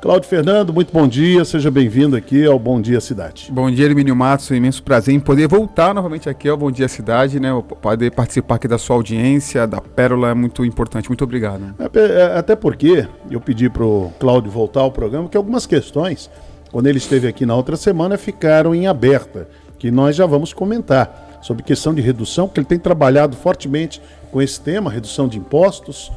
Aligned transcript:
Cláudio 0.00 0.30
Fernando, 0.30 0.72
muito 0.72 0.90
bom 0.94 1.06
dia, 1.06 1.44
seja 1.44 1.70
bem-vindo 1.70 2.16
aqui 2.16 2.46
ao 2.46 2.58
Bom 2.58 2.80
Dia 2.80 3.02
Cidade. 3.02 3.50
Bom 3.52 3.70
dia, 3.70 3.84
Hermínio 3.84 4.16
Matos, 4.16 4.50
é 4.50 4.54
um 4.54 4.56
imenso 4.56 4.82
prazer 4.82 5.14
em 5.14 5.20
poder 5.20 5.46
voltar 5.46 5.94
novamente 5.94 6.26
aqui 6.26 6.48
ao 6.48 6.56
Bom 6.56 6.70
Dia 6.70 6.88
Cidade, 6.88 7.38
né? 7.38 7.50
Poder 7.82 8.10
participar 8.10 8.54
aqui 8.54 8.66
da 8.66 8.78
sua 8.78 8.96
audiência, 8.96 9.66
da 9.66 9.78
Pérola, 9.78 10.30
é 10.30 10.34
muito 10.34 10.64
importante. 10.64 11.10
Muito 11.10 11.22
obrigado. 11.22 11.74
É, 11.92 12.38
até 12.38 12.56
porque 12.56 13.06
eu 13.30 13.42
pedi 13.42 13.68
para 13.68 13.84
o 13.84 14.10
Cláudio 14.18 14.50
voltar 14.50 14.80
ao 14.80 14.90
programa, 14.90 15.28
que 15.28 15.36
algumas 15.36 15.66
questões, 15.66 16.30
quando 16.72 16.86
ele 16.86 16.96
esteve 16.96 17.28
aqui 17.28 17.44
na 17.44 17.54
outra 17.54 17.76
semana, 17.76 18.16
ficaram 18.16 18.74
em 18.74 18.86
aberta, 18.86 19.48
que 19.78 19.90
nós 19.90 20.16
já 20.16 20.24
vamos 20.24 20.54
comentar 20.54 21.40
sobre 21.42 21.62
questão 21.62 21.92
de 21.92 22.00
redução, 22.00 22.48
porque 22.48 22.60
ele 22.60 22.66
tem 22.66 22.78
trabalhado 22.78 23.36
fortemente 23.36 24.00
com 24.32 24.40
esse 24.40 24.58
tema, 24.58 24.90
redução 24.90 25.28
de 25.28 25.36
impostos, 25.36 26.10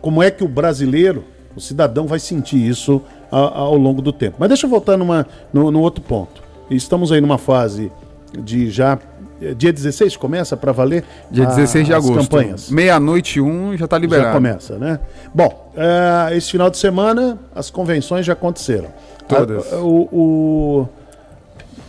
como 0.00 0.22
é 0.22 0.30
que 0.30 0.44
o 0.44 0.48
brasileiro, 0.48 1.24
o 1.56 1.60
cidadão 1.60 2.06
vai 2.06 2.18
sentir 2.18 2.56
isso 2.56 3.02
ao 3.30 3.76
longo 3.76 4.00
do 4.00 4.12
tempo. 4.12 4.36
Mas 4.38 4.48
deixa 4.48 4.66
eu 4.66 4.70
voltar 4.70 4.96
numa, 4.96 5.26
no, 5.52 5.70
no 5.70 5.80
outro 5.80 6.02
ponto. 6.02 6.42
Estamos 6.70 7.12
aí 7.12 7.20
numa 7.20 7.38
fase 7.38 7.90
de 8.38 8.70
já 8.70 8.98
dia 9.56 9.72
16 9.72 10.16
começa 10.16 10.56
para 10.56 10.72
valer 10.72 11.04
dia 11.30 11.44
16 11.44 11.84
a, 11.84 11.86
de 11.86 11.94
agosto. 11.94 12.30
campanhas. 12.30 12.70
Meia-noite 12.70 13.40
um 13.40 13.76
já 13.76 13.84
está 13.84 13.98
liberado. 13.98 14.28
Já 14.28 14.32
começa 14.32 14.78
né? 14.78 15.00
Bom 15.34 15.72
uh, 15.74 16.34
esse 16.34 16.50
final 16.50 16.70
de 16.70 16.78
semana 16.78 17.38
as 17.54 17.70
convenções 17.70 18.24
já 18.24 18.32
aconteceram. 18.32 18.88
Todas. 19.28 19.72
A, 19.72 19.78
o, 19.78 20.08
o 20.12 20.88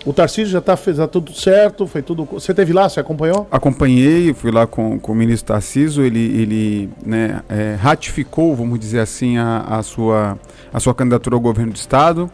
o 0.05 0.13
Tarcísio 0.13 0.51
já 0.51 0.59
está 0.59 0.77
fez 0.77 0.97
tá 0.97 1.07
tudo 1.07 1.33
certo, 1.33 1.87
foi 1.87 2.03
tudo. 2.03 2.25
Você 2.31 2.53
teve 2.53 2.71
lá, 2.71 2.87
você 2.87 2.99
acompanhou? 2.99 3.47
Acompanhei, 3.49 4.33
fui 4.33 4.51
lá 4.51 4.67
com, 4.67 4.99
com 4.99 5.11
o 5.11 5.15
ministro 5.15 5.47
Tarcísio, 5.47 6.03
ele, 6.03 6.19
ele 6.19 6.89
né, 7.03 7.41
é, 7.49 7.75
ratificou, 7.79 8.55
vamos 8.55 8.79
dizer 8.79 8.99
assim, 8.99 9.37
a, 9.37 9.61
a, 9.61 9.81
sua, 9.81 10.37
a 10.71 10.79
sua 10.79 10.93
candidatura 10.93 11.35
ao 11.35 11.39
governo 11.39 11.73
do 11.73 11.77
estado. 11.77 12.29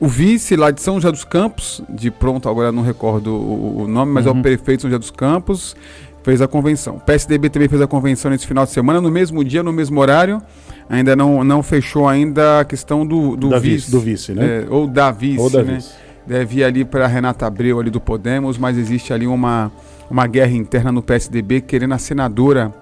O 0.00 0.08
vice 0.08 0.56
lá 0.56 0.72
de 0.72 0.82
São 0.82 0.96
José 0.96 1.12
dos 1.12 1.22
Campos, 1.22 1.80
de 1.88 2.10
pronto, 2.10 2.48
agora 2.48 2.72
não 2.72 2.82
recordo 2.82 3.32
o, 3.32 3.82
o 3.82 3.88
nome, 3.88 4.10
mas 4.10 4.26
uhum. 4.26 4.34
é 4.34 4.38
o 4.40 4.42
prefeito 4.42 4.78
de 4.78 4.82
São 4.82 4.90
José 4.90 4.98
dos 4.98 5.12
Campos, 5.12 5.76
fez 6.24 6.42
a 6.42 6.48
convenção. 6.48 6.96
O 6.96 7.00
PSDB 7.00 7.50
também 7.50 7.68
fez 7.68 7.80
a 7.80 7.86
convenção 7.86 8.32
nesse 8.32 8.48
final 8.48 8.64
de 8.64 8.72
semana, 8.72 9.00
no 9.00 9.12
mesmo 9.12 9.44
dia, 9.44 9.62
no 9.62 9.72
mesmo 9.72 10.00
horário. 10.00 10.42
Ainda 10.90 11.14
não, 11.14 11.44
não 11.44 11.62
fechou 11.62 12.08
ainda 12.08 12.60
a 12.60 12.64
questão 12.64 13.06
do, 13.06 13.36
do 13.36 13.50
vice. 13.60 13.76
vice. 13.76 13.90
Do 13.92 14.00
vice, 14.00 14.32
né? 14.32 14.64
É, 14.64 14.66
ou 14.68 14.88
da 14.88 15.12
vice, 15.12 15.38
ou 15.38 15.48
da 15.48 15.62
né? 15.62 15.76
Vice 15.76 16.02
deve 16.26 16.60
ir 16.60 16.64
ali 16.64 16.84
para 16.84 17.06
Renata 17.06 17.46
Abreu 17.46 17.80
ali 17.80 17.90
do 17.90 18.00
Podemos, 18.00 18.58
mas 18.58 18.78
existe 18.78 19.12
ali 19.12 19.26
uma, 19.26 19.70
uma 20.10 20.26
guerra 20.26 20.52
interna 20.52 20.92
no 20.92 21.02
PSDB 21.02 21.60
querendo 21.60 21.94
a 21.94 21.98
senadora 21.98 22.72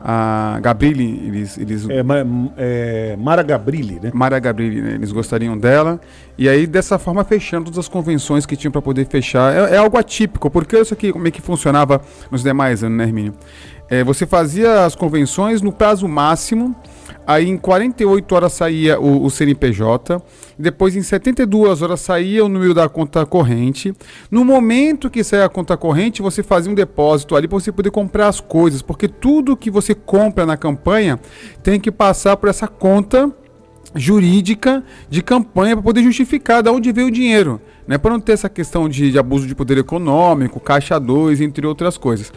a 0.00 0.58
Gabrilli, 0.62 1.26
eles... 1.26 1.58
eles 1.58 1.88
é, 1.88 2.04
é, 2.56 3.16
Mara 3.16 3.42
Gabrilli, 3.42 3.98
né? 4.00 4.10
Mara 4.14 4.38
Gabrilli, 4.38 4.80
né? 4.80 4.94
eles 4.94 5.10
gostariam 5.10 5.58
dela. 5.58 6.00
E 6.36 6.48
aí, 6.48 6.66
dessa 6.66 6.98
forma, 6.98 7.24
fechando 7.24 7.64
todas 7.64 7.78
as 7.78 7.88
convenções 7.88 8.46
que 8.46 8.56
tinham 8.56 8.70
para 8.70 8.80
poder 8.80 9.06
fechar. 9.06 9.52
É, 9.52 9.74
é, 9.74 9.76
algo 9.78 9.98
atípico, 9.98 10.48
porque 10.50 10.78
isso 10.78 10.94
aqui, 10.94 11.12
como 11.12 11.26
é 11.26 11.30
que 11.30 11.42
funcionava 11.42 12.00
nos 12.30 12.42
demais 12.42 12.84
anos, 12.84 12.96
né, 12.96 13.04
Hermínio? 13.04 13.34
É, 13.90 14.04
você 14.04 14.24
fazia 14.26 14.84
as 14.84 14.94
convenções 14.94 15.60
no 15.62 15.72
prazo 15.72 16.06
máximo, 16.06 16.76
aí 17.26 17.48
em 17.48 17.56
48 17.56 18.34
horas 18.34 18.52
saía 18.52 18.98
o, 18.98 19.24
o 19.24 19.30
CNPJ, 19.30 20.22
depois 20.58 20.96
em 20.96 21.02
72 21.02 21.82
horas 21.82 22.00
saía 22.00 22.44
o 22.44 22.48
número 22.48 22.74
da 22.74 22.88
conta 22.88 23.24
corrente. 23.24 23.94
No 24.30 24.44
momento 24.44 25.10
que 25.10 25.22
saía 25.22 25.44
a 25.44 25.48
conta 25.48 25.76
corrente, 25.76 26.22
você 26.22 26.42
fazia 26.42 26.70
um 26.70 26.74
depósito 26.74 27.36
ali 27.36 27.46
para 27.46 27.58
você 27.58 27.70
poder 27.70 27.90
comprar 27.90 28.28
as 28.28 28.40
coisas, 28.40 28.82
porque 28.82 29.08
tudo 29.08 29.56
que 29.56 29.70
você 29.70 29.94
compra 29.94 30.44
na 30.44 30.56
campanha 30.56 31.18
tem 31.62 31.78
que 31.78 31.90
passar 31.90 32.36
por 32.36 32.48
essa 32.48 32.66
conta 32.66 33.32
jurídica 33.94 34.84
de 35.08 35.22
campanha 35.22 35.76
para 35.76 35.82
poder 35.82 36.02
justificar 36.02 36.62
de 36.62 36.70
onde 36.70 36.92
veio 36.92 37.08
o 37.08 37.10
dinheiro, 37.10 37.60
né? 37.88 37.96
Para 37.96 38.12
não 38.12 38.20
ter 38.20 38.32
essa 38.32 38.50
questão 38.50 38.86
de, 38.88 39.10
de 39.10 39.18
abuso 39.18 39.46
de 39.46 39.54
poder 39.54 39.78
econômico, 39.78 40.60
caixa 40.60 41.00
2, 41.00 41.40
entre 41.40 41.66
outras 41.66 41.96
coisas. 41.96 42.30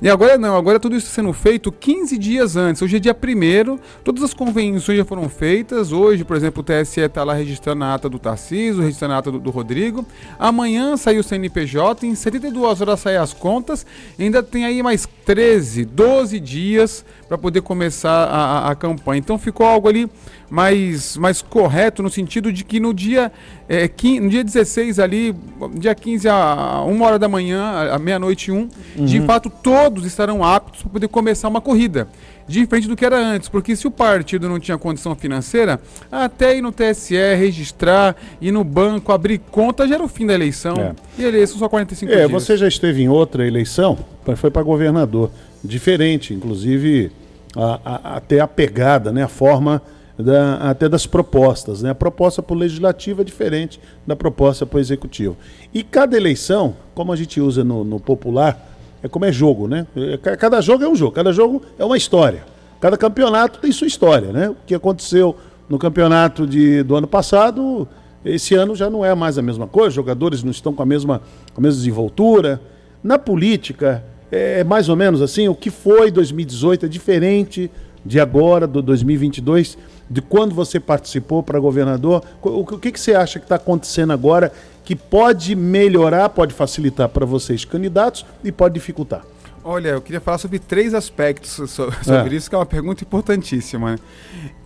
E 0.00 0.08
agora 0.08 0.36
não, 0.36 0.56
agora 0.56 0.80
tudo 0.80 0.96
isso 0.96 1.06
sendo 1.06 1.32
feito 1.32 1.70
15 1.70 2.18
dias 2.18 2.56
antes. 2.56 2.82
Hoje 2.82 2.96
é 2.96 2.98
dia 2.98 3.14
1 3.14 3.78
todas 4.02 4.24
as 4.24 4.34
convenções 4.34 4.98
já 4.98 5.04
foram 5.04 5.28
feitas. 5.28 5.92
Hoje, 5.92 6.24
por 6.24 6.36
exemplo, 6.36 6.60
o 6.60 6.64
TSE 6.64 7.00
está 7.00 7.22
lá 7.22 7.34
registrando 7.34 7.84
a 7.84 7.94
ata 7.94 8.08
do 8.08 8.18
Tarcísio, 8.18 8.82
registrando 8.82 9.14
a 9.14 9.18
ata 9.18 9.30
do, 9.30 9.38
do 9.38 9.50
Rodrigo. 9.50 10.04
Amanhã 10.40 10.96
saiu 10.96 11.20
o 11.20 11.22
CNPJ, 11.22 12.04
em 12.04 12.16
72 12.16 12.80
horas 12.80 12.98
saem 12.98 13.16
as 13.16 13.32
contas. 13.32 13.86
Ainda 14.18 14.42
tem 14.42 14.64
aí 14.64 14.82
mais 14.82 15.08
13, 15.24 15.84
12 15.84 16.40
dias 16.40 17.04
para 17.28 17.38
poder 17.38 17.62
começar 17.62 18.24
a, 18.24 18.68
a, 18.68 18.70
a 18.72 18.74
campanha. 18.74 19.20
Então 19.20 19.38
ficou 19.38 19.64
algo 19.64 19.88
ali 19.88 20.10
mais, 20.50 21.16
mais 21.16 21.40
correto 21.40 22.02
no 22.02 22.10
sentido 22.10 22.52
de 22.52 22.62
que 22.62 22.78
no 22.78 22.92
dia, 22.92 23.32
é, 23.72 24.20
no 24.20 24.28
dia 24.28 24.44
16 24.44 24.98
ali, 24.98 25.34
dia 25.76 25.94
15 25.94 26.28
a 26.28 26.84
uma 26.86 27.06
hora 27.06 27.18
da 27.18 27.26
manhã, 27.26 27.90
a 27.90 27.98
meia-noite 27.98 28.52
um, 28.52 28.68
uhum. 28.98 29.06
de 29.06 29.18
fato 29.22 29.48
todos 29.48 30.04
estarão 30.04 30.44
aptos 30.44 30.82
para 30.82 30.90
poder 30.90 31.08
começar 31.08 31.48
uma 31.48 31.60
corrida. 31.60 32.06
Diferente 32.46 32.86
do 32.86 32.94
que 32.94 33.02
era 33.02 33.16
antes, 33.16 33.48
porque 33.48 33.74
se 33.74 33.86
o 33.86 33.90
partido 33.90 34.46
não 34.46 34.60
tinha 34.60 34.76
condição 34.76 35.14
financeira, 35.14 35.80
até 36.10 36.58
ir 36.58 36.60
no 36.60 36.70
TSE, 36.70 37.14
registrar, 37.34 38.14
ir 38.42 38.52
no 38.52 38.62
banco, 38.62 39.10
abrir 39.10 39.38
conta, 39.38 39.88
já 39.88 39.94
era 39.94 40.04
o 40.04 40.08
fim 40.08 40.26
da 40.26 40.34
eleição. 40.34 40.74
É. 40.76 40.94
E 41.22 41.24
eleição 41.24 41.56
só 41.56 41.66
45 41.66 42.12
é, 42.12 42.16
dias. 42.16 42.30
Você 42.30 42.58
já 42.58 42.68
esteve 42.68 43.02
em 43.02 43.08
outra 43.08 43.46
eleição, 43.46 43.96
foi 44.36 44.50
para 44.50 44.62
governador. 44.62 45.30
Diferente, 45.64 46.34
inclusive, 46.34 47.10
a, 47.56 47.80
a, 47.82 48.16
até 48.16 48.38
a 48.40 48.46
pegada, 48.46 49.10
né, 49.10 49.22
a 49.22 49.28
forma 49.28 49.80
da, 50.22 50.56
até 50.56 50.88
das 50.88 51.06
propostas. 51.06 51.82
Né? 51.82 51.90
A 51.90 51.94
proposta 51.94 52.42
para 52.42 52.54
o 52.54 52.58
legislativo 52.58 53.22
é 53.22 53.24
diferente 53.24 53.80
da 54.06 54.14
proposta 54.14 54.64
para 54.64 54.76
o 54.76 54.80
executivo. 54.80 55.36
E 55.72 55.82
cada 55.82 56.16
eleição, 56.16 56.74
como 56.94 57.12
a 57.12 57.16
gente 57.16 57.40
usa 57.40 57.64
no, 57.64 57.84
no 57.84 58.00
popular, 58.00 58.70
é 59.02 59.08
como 59.08 59.24
é 59.24 59.32
jogo, 59.32 59.66
né? 59.66 59.86
É, 59.96 60.16
cada 60.36 60.60
jogo 60.60 60.84
é 60.84 60.88
um 60.88 60.94
jogo, 60.94 61.12
cada 61.12 61.32
jogo 61.32 61.62
é 61.78 61.84
uma 61.84 61.96
história. 61.96 62.44
Cada 62.80 62.96
campeonato 62.96 63.58
tem 63.58 63.72
sua 63.72 63.86
história, 63.86 64.32
né? 64.32 64.50
O 64.50 64.56
que 64.66 64.74
aconteceu 64.74 65.36
no 65.68 65.78
campeonato 65.78 66.46
de, 66.46 66.82
do 66.82 66.94
ano 66.96 67.06
passado, 67.08 67.88
esse 68.24 68.54
ano 68.54 68.76
já 68.76 68.88
não 68.88 69.04
é 69.04 69.14
mais 69.14 69.38
a 69.38 69.42
mesma 69.42 69.66
coisa, 69.66 69.88
os 69.88 69.94
jogadores 69.94 70.42
não 70.44 70.50
estão 70.50 70.72
com 70.72 70.82
a 70.82 70.86
mesma, 70.86 71.20
com 71.52 71.60
a 71.60 71.62
mesma 71.62 71.78
desenvoltura. 71.78 72.60
Na 73.02 73.18
política, 73.18 74.04
é 74.30 74.62
mais 74.62 74.88
ou 74.88 74.96
menos 74.96 75.20
assim, 75.20 75.48
o 75.48 75.54
que 75.54 75.70
foi 75.70 76.10
2018 76.10 76.86
é 76.86 76.88
diferente 76.88 77.70
de 78.04 78.20
agora, 78.20 78.66
do 78.66 78.80
2022 78.80 79.76
de 80.08 80.20
quando 80.20 80.54
você 80.54 80.78
participou 80.78 81.42
para 81.42 81.58
governador. 81.58 82.22
O 82.42 82.64
que, 82.78 82.92
que 82.92 83.00
você 83.00 83.14
acha 83.14 83.38
que 83.38 83.44
está 83.44 83.56
acontecendo 83.56 84.12
agora 84.12 84.52
que 84.84 84.96
pode 84.96 85.54
melhorar, 85.54 86.28
pode 86.28 86.52
facilitar 86.54 87.08
para 87.08 87.24
vocês 87.24 87.64
candidatos 87.64 88.26
e 88.42 88.50
pode 88.50 88.74
dificultar? 88.74 89.22
Olha, 89.64 89.90
eu 89.90 90.00
queria 90.00 90.20
falar 90.20 90.38
sobre 90.38 90.58
três 90.58 90.92
aspectos 90.92 91.50
sobre 91.70 92.34
é. 92.34 92.36
isso, 92.36 92.48
que 92.48 92.54
é 92.54 92.58
uma 92.58 92.66
pergunta 92.66 93.04
importantíssima. 93.04 93.92
Né? 93.92 93.98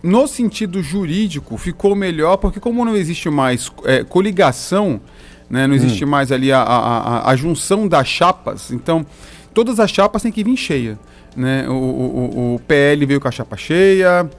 No 0.01 0.27
sentido 0.27 0.81
jurídico, 0.81 1.55
ficou 1.57 1.95
melhor 1.95 2.37
porque 2.37 2.59
como 2.59 2.83
não 2.83 2.95
existe 2.95 3.29
mais 3.29 3.71
é, 3.83 4.03
coligação, 4.03 4.99
né, 5.49 5.67
não 5.67 5.75
existe 5.75 6.03
hum. 6.03 6.07
mais 6.07 6.31
ali 6.31 6.51
a, 6.51 6.61
a, 6.61 6.97
a, 6.97 7.31
a, 7.31 7.35
junção 7.35 7.87
das 7.87 8.07
chapas, 8.07 8.71
então 8.71 9.05
todas 9.53 9.79
as 9.79 9.89
chapas 9.89 10.23
têm 10.23 10.31
que 10.31 10.43
vir 10.43 10.57
cheia. 10.57 10.99
Né? 11.35 11.69
O, 11.69 11.73
o, 11.73 12.55
o 12.55 12.59
PL 12.67 13.05
veio 13.05 13.21
com 13.21 13.27
a 13.27 13.31
chapa 13.31 13.55
cheia, 13.55 14.29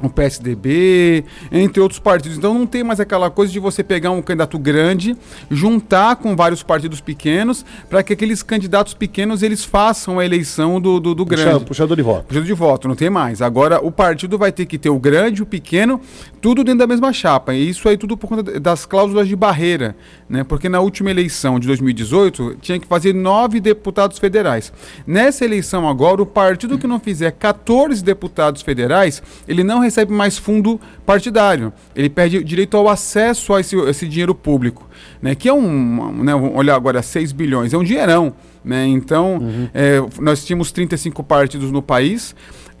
o 0.00 0.10
PSDB, 0.10 1.24
entre 1.50 1.80
outros 1.80 1.98
partidos. 1.98 2.36
Então 2.36 2.52
não 2.52 2.66
tem 2.66 2.84
mais 2.84 3.00
aquela 3.00 3.30
coisa 3.30 3.52
de 3.52 3.58
você 3.58 3.82
pegar 3.82 4.10
um 4.10 4.20
candidato 4.20 4.58
grande, 4.58 5.16
juntar 5.50 6.16
com 6.16 6.36
vários 6.36 6.62
partidos 6.62 7.00
pequenos, 7.00 7.64
para 7.88 8.02
que 8.02 8.12
aqueles 8.12 8.42
candidatos 8.42 8.94
pequenos 8.94 9.42
eles 9.42 9.64
façam 9.64 10.18
a 10.18 10.24
eleição 10.24 10.80
do, 10.80 11.00
do, 11.00 11.14
do 11.14 11.24
grande. 11.24 11.64
Puxador 11.64 11.96
de 11.96 12.02
voto. 12.02 12.24
Puxador 12.26 12.46
de 12.46 12.52
voto, 12.52 12.88
não 12.88 12.94
tem 12.94 13.08
mais. 13.08 13.40
Agora 13.40 13.84
o 13.84 13.90
partido 13.90 14.36
vai 14.36 14.52
ter 14.52 14.66
que 14.66 14.78
ter 14.78 14.90
o 14.90 14.98
grande, 14.98 15.42
o 15.42 15.46
pequeno, 15.46 16.00
tudo 16.40 16.62
dentro 16.62 16.80
da 16.80 16.86
mesma 16.86 17.12
chapa. 17.12 17.54
E 17.54 17.68
isso 17.68 17.88
aí 17.88 17.96
tudo 17.96 18.16
por 18.16 18.28
conta 18.28 18.60
das 18.60 18.84
cláusulas 18.84 19.28
de 19.28 19.34
barreira, 19.34 19.96
né? 20.28 20.44
Porque 20.44 20.68
na 20.68 20.80
última 20.80 21.10
eleição 21.10 21.58
de 21.58 21.66
2018 21.66 22.56
tinha 22.60 22.78
que 22.78 22.86
fazer 22.86 23.14
nove 23.14 23.60
deputados 23.60 24.18
federais. 24.18 24.72
Nessa 25.06 25.44
eleição 25.44 25.88
agora, 25.88 26.22
o 26.22 26.26
partido 26.26 26.78
que 26.78 26.86
não 26.86 27.00
fizer 27.00 27.30
14 27.32 28.02
deputados 28.02 28.62
federais, 28.62 29.22
ele 29.48 29.64
não 29.64 29.85
recebe 29.86 30.12
mais 30.12 30.38
fundo 30.38 30.80
partidário. 31.04 31.72
Ele 31.94 32.08
perde 32.08 32.42
direito 32.44 32.76
ao 32.76 32.88
acesso 32.88 33.54
a 33.54 33.60
esse, 33.60 33.76
esse 33.76 34.06
dinheiro 34.06 34.34
público, 34.34 34.88
né? 35.20 35.34
Que 35.34 35.48
é 35.48 35.52
um, 35.52 36.22
né, 36.22 36.34
olhar 36.34 36.76
agora, 36.76 37.02
6 37.02 37.32
bilhões, 37.32 37.72
é 37.72 37.78
um 37.78 37.84
dinheirão, 37.84 38.34
né? 38.64 38.86
Então, 38.86 39.38
uhum. 39.38 39.68
é, 39.72 40.02
nós 40.20 40.44
tínhamos 40.44 40.70
35 40.70 41.22
partidos 41.24 41.72
no 41.72 41.82
país, 41.82 42.34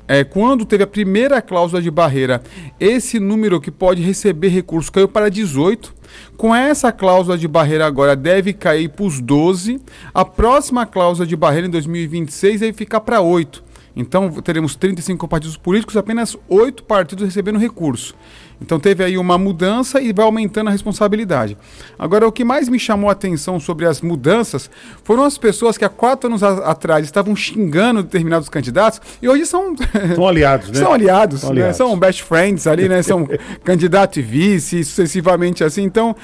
é, 0.08 0.22
quando 0.22 0.64
teve 0.64 0.84
a 0.84 0.86
primeira 0.86 1.42
cláusula 1.42 1.82
de 1.82 1.90
barreira, 1.90 2.40
esse 2.78 3.18
número 3.18 3.60
que 3.60 3.70
pode 3.70 4.02
receber 4.02 4.48
recursos 4.48 4.88
caiu 4.88 5.08
para 5.08 5.28
18. 5.28 5.94
Com 6.36 6.54
essa 6.54 6.92
cláusula 6.92 7.36
de 7.36 7.48
barreira 7.48 7.86
agora 7.86 8.14
deve 8.14 8.52
cair 8.52 8.88
para 8.88 9.04
os 9.04 9.20
12. 9.20 9.80
A 10.14 10.24
próxima 10.24 10.86
cláusula 10.86 11.26
de 11.26 11.34
barreira 11.34 11.66
em 11.66 11.70
2026 11.70 12.60
deve 12.60 12.72
ficar 12.72 13.00
para 13.00 13.20
8. 13.20 13.65
Então 13.96 14.30
teremos 14.42 14.76
35 14.76 15.26
partidos 15.26 15.56
políticos, 15.56 15.96
apenas 15.96 16.36
8 16.48 16.84
partidos 16.84 17.24
recebendo 17.24 17.58
recurso. 17.58 18.14
Então 18.60 18.78
teve 18.80 19.04
aí 19.04 19.18
uma 19.18 19.36
mudança 19.36 20.00
e 20.00 20.12
vai 20.12 20.24
aumentando 20.24 20.68
a 20.68 20.70
responsabilidade. 20.70 21.56
Agora, 21.98 22.26
o 22.26 22.32
que 22.32 22.44
mais 22.44 22.68
me 22.68 22.78
chamou 22.78 23.08
a 23.08 23.12
atenção 23.12 23.60
sobre 23.60 23.86
as 23.86 24.00
mudanças 24.00 24.70
foram 25.04 25.24
as 25.24 25.36
pessoas 25.36 25.76
que 25.76 25.84
há 25.84 25.88
quatro 25.88 26.28
anos 26.28 26.42
atrás 26.42 27.04
estavam 27.04 27.36
xingando 27.36 28.02
determinados 28.02 28.48
candidatos 28.48 29.00
e 29.20 29.28
hoje 29.28 29.46
são. 29.46 29.74
São 30.14 30.28
aliados, 30.28 30.70
né? 30.70 30.78
São 30.78 30.92
aliados, 30.92 31.40
São 31.40 31.50
né? 31.50 31.54
aliados. 31.56 31.76
São 31.76 31.98
best 31.98 32.22
friends 32.22 32.66
ali, 32.66 32.88
né? 32.88 33.02
São 33.02 33.28
candidato 33.64 34.18
e 34.18 34.22
vice, 34.22 34.84
sucessivamente 34.84 35.64
assim. 35.64 35.82
Então, 35.82 36.14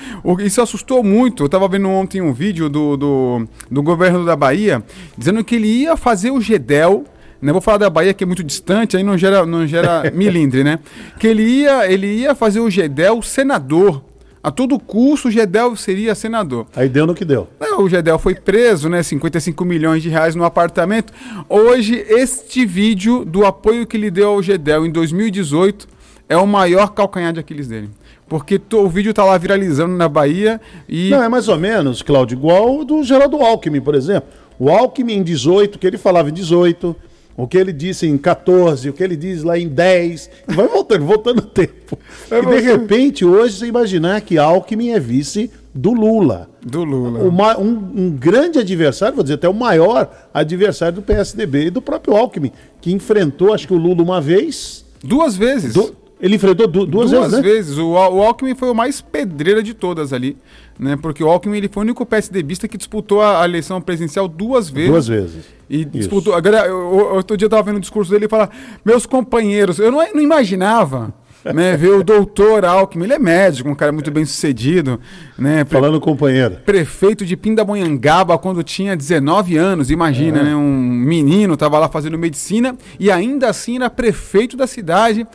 isso 0.41 0.61
assustou 0.61 1.03
muito. 1.03 1.43
Eu 1.43 1.47
estava 1.47 1.69
vendo 1.69 1.89
ontem 1.89 2.21
um 2.21 2.33
vídeo 2.33 2.69
do, 2.69 2.97
do, 2.97 3.49
do 3.71 3.83
governo 3.83 4.25
da 4.25 4.37
Bahia 4.37 4.83
dizendo 5.17 5.43
que 5.45 5.57
ele 5.57 5.69
ia 5.69 5.97
fazer 5.97 6.31
o 6.31 6.41
GEDEL. 6.41 7.05
Né? 7.43 7.51
Vou 7.53 7.61
falar 7.61 7.79
da 7.79 7.91
Bahia 7.91 8.15
que 8.15 8.23
é 8.23 8.27
muito 8.27 8.45
distante, 8.45 8.97
aí 8.97 9.03
não 9.03 9.19
gera, 9.19 9.45
não 9.45 9.67
gera 9.67 10.11
milindre, 10.15 10.63
né? 10.63 10.79
Que 11.19 11.27
ele 11.27 11.43
ia, 11.43 11.91
ele 11.93 12.07
ia 12.07 12.35
fazer 12.37 12.61
o 12.61 12.71
GEDEL 12.71 13.21
senador. 13.21 14.03
A 14.45 14.51
todo 14.51 14.79
custo, 14.79 15.29
o 15.29 15.31
GEDEL 15.31 15.77
seria 15.77 16.15
senador. 16.15 16.67
Aí 16.75 16.89
deu 16.89 17.07
no 17.07 17.15
que 17.15 17.25
deu. 17.25 17.49
É, 17.61 17.75
O 17.77 17.89
Gedel 17.89 18.19
foi 18.19 18.35
preso, 18.35 18.89
né? 18.89 19.01
55 19.01 19.65
milhões 19.65 20.03
de 20.03 20.09
reais 20.09 20.35
no 20.35 20.45
apartamento. 20.45 21.13
Hoje, 21.49 22.05
este 22.09 22.67
vídeo 22.67 23.25
do 23.25 23.47
apoio 23.47 23.87
que 23.87 23.97
ele 23.97 24.11
deu 24.11 24.31
ao 24.31 24.43
Gedel 24.43 24.85
em 24.85 24.91
2018 24.91 25.87
é 26.29 26.37
o 26.37 26.47
maior 26.47 26.89
calcanhar 26.89 27.33
de 27.33 27.39
Aquiles 27.39 27.69
dele. 27.69 27.89
Porque 28.29 28.61
o 28.73 28.89
vídeo 28.89 29.15
tá 29.15 29.25
lá 29.25 29.39
viralizando 29.39 29.95
na 29.95 30.09
Bahia 30.09 30.61
e. 30.89 31.11
Não, 31.11 31.23
é 31.23 31.29
mais 31.29 31.49
ou 31.49 31.59
menos, 31.59 32.03
Cláudio, 32.03 32.37
igual 32.37 32.81
o 32.81 32.85
do 32.85 33.05
Geraldo 33.05 33.37
Alckmin, 33.37 33.81
por 33.81 33.95
exemplo. 33.95 34.29
O 34.59 34.71
Alckmin 34.71 35.19
em 35.19 35.23
18, 35.23 35.77
o 35.77 35.79
que 35.79 35.87
ele 35.87 35.99
falava 35.99 36.31
em 36.31 36.33
18, 36.33 36.97
o 37.37 37.47
que 37.47 37.57
ele 37.57 37.73
disse 37.73 38.07
em 38.07 38.17
14, 38.19 38.89
o 38.89 38.93
que 38.93 39.03
ele 39.03 39.17
diz 39.17 39.43
lá 39.43 39.59
em 39.59 39.69
10, 39.69 40.31
e 40.49 40.55
vai 40.55 40.67
voltando, 40.69 41.05
voltando 41.05 41.39
o 41.39 41.43
tempo. 41.43 41.99
É 42.31 42.39
e 42.39 42.41
de 42.41 42.47
você. 42.47 42.61
repente, 42.61 43.25
hoje, 43.25 43.57
você 43.59 43.67
imaginar 43.67 44.21
que 44.21 44.39
Alckmin 44.39 44.91
é 44.91 45.01
vice 45.01 45.51
do 45.75 45.93
Lula. 45.93 46.49
Do 46.65 46.85
Lula. 46.85 47.21
Uma- 47.21 47.59
um, 47.59 47.93
um 47.97 48.11
grande 48.11 48.59
adversário, 48.59 49.15
vou 49.15 49.23
dizer 49.23 49.35
até 49.35 49.49
o 49.49 49.55
maior 49.55 50.29
adversário 50.33 50.97
do 50.97 51.03
PSDB 51.03 51.67
e 51.67 51.71
do 51.71 51.81
próprio 51.81 52.15
Alckmin, 52.17 52.53
que 52.81 52.93
enfrentou, 52.93 53.53
acho 53.55 53.67
que 53.67 53.73
o 53.75 53.79
Lula 53.79 54.03
uma 54.03 54.21
vez. 54.21 54.85
Duas 55.03 55.37
vezes. 55.37 55.75
du- 55.75 55.95
ele 56.23 56.37
enfrentou 56.37 56.67
du- 56.69 56.87
duas, 56.87 57.11
Duas, 57.11 57.33
vezes, 57.33 57.37
né? 57.37 57.43
vezes. 57.43 57.79
O, 57.79 57.97
Al- 57.97 58.15
o 58.15 58.23
Alckmin 58.23 58.55
foi 58.55 58.71
o 58.71 58.75
mais 58.75 59.01
pedreira 59.01 59.63
de 59.63 59.75
todas 59.75 60.13
ali. 60.13 60.37
Né? 60.79 60.97
Porque 60.97 61.23
o 61.23 61.29
Alckmin 61.29 61.59
ele 61.59 61.69
foi 61.69 61.83
o 61.83 61.85
único 61.85 62.07
PSDBista 62.07 62.67
que 62.69 62.79
disputou 62.79 63.21
a, 63.21 63.43
a 63.43 63.45
eleição 63.45 63.81
presidencial 63.81 64.27
duas 64.29 64.71
vezes. 64.71 64.91
Duas 64.91 65.09
vezes. 65.09 65.45
E 65.69 65.85
disputou. 65.85 66.35
Agora, 66.35 66.67
eu- 66.67 67.15
outro 67.15 67.37
dia 67.37 67.47
eu 67.47 67.51
tava 67.51 67.65
vendo 67.65 67.77
o 67.77 67.81
discurso 67.81 68.11
dele 68.11 68.27
e 68.27 68.29
falar: 68.29 68.51
Meus 68.85 69.05
companheiros, 69.05 69.79
eu 69.79 69.91
não, 69.91 69.99
não 70.15 70.23
imaginava. 70.23 71.13
né, 71.53 71.77
ver 71.77 71.89
o 71.91 72.05
doutor 72.05 72.65
Alckmin, 72.65 73.03
ele 73.03 73.15
é 73.15 73.19
médico, 73.19 73.69
um 73.69 73.75
cara 73.75 73.91
muito 73.91 74.13
bem 74.13 74.25
sucedido, 74.25 75.01
né? 75.37 75.65
pre- 75.65 75.77
Falando 75.77 76.01
companheiro. 76.01 76.59
Prefeito 76.65 77.27
de 77.27 77.37
Pindamonhangaba 77.37 78.39
quando 78.39 78.63
tinha 78.63 78.97
19 78.97 79.57
anos, 79.57 79.91
imagina, 79.91 80.41
né? 80.41 80.55
Um 80.55 80.63
menino 80.71 81.57
tava 81.57 81.81
lá 81.81 81.89
fazendo 81.89 82.17
medicina 82.17 82.77
e 82.97 83.11
ainda 83.11 83.49
assim 83.49 83.75
era 83.75 83.91
prefeito 83.91 84.57
da 84.57 84.69
cidade 84.69 85.27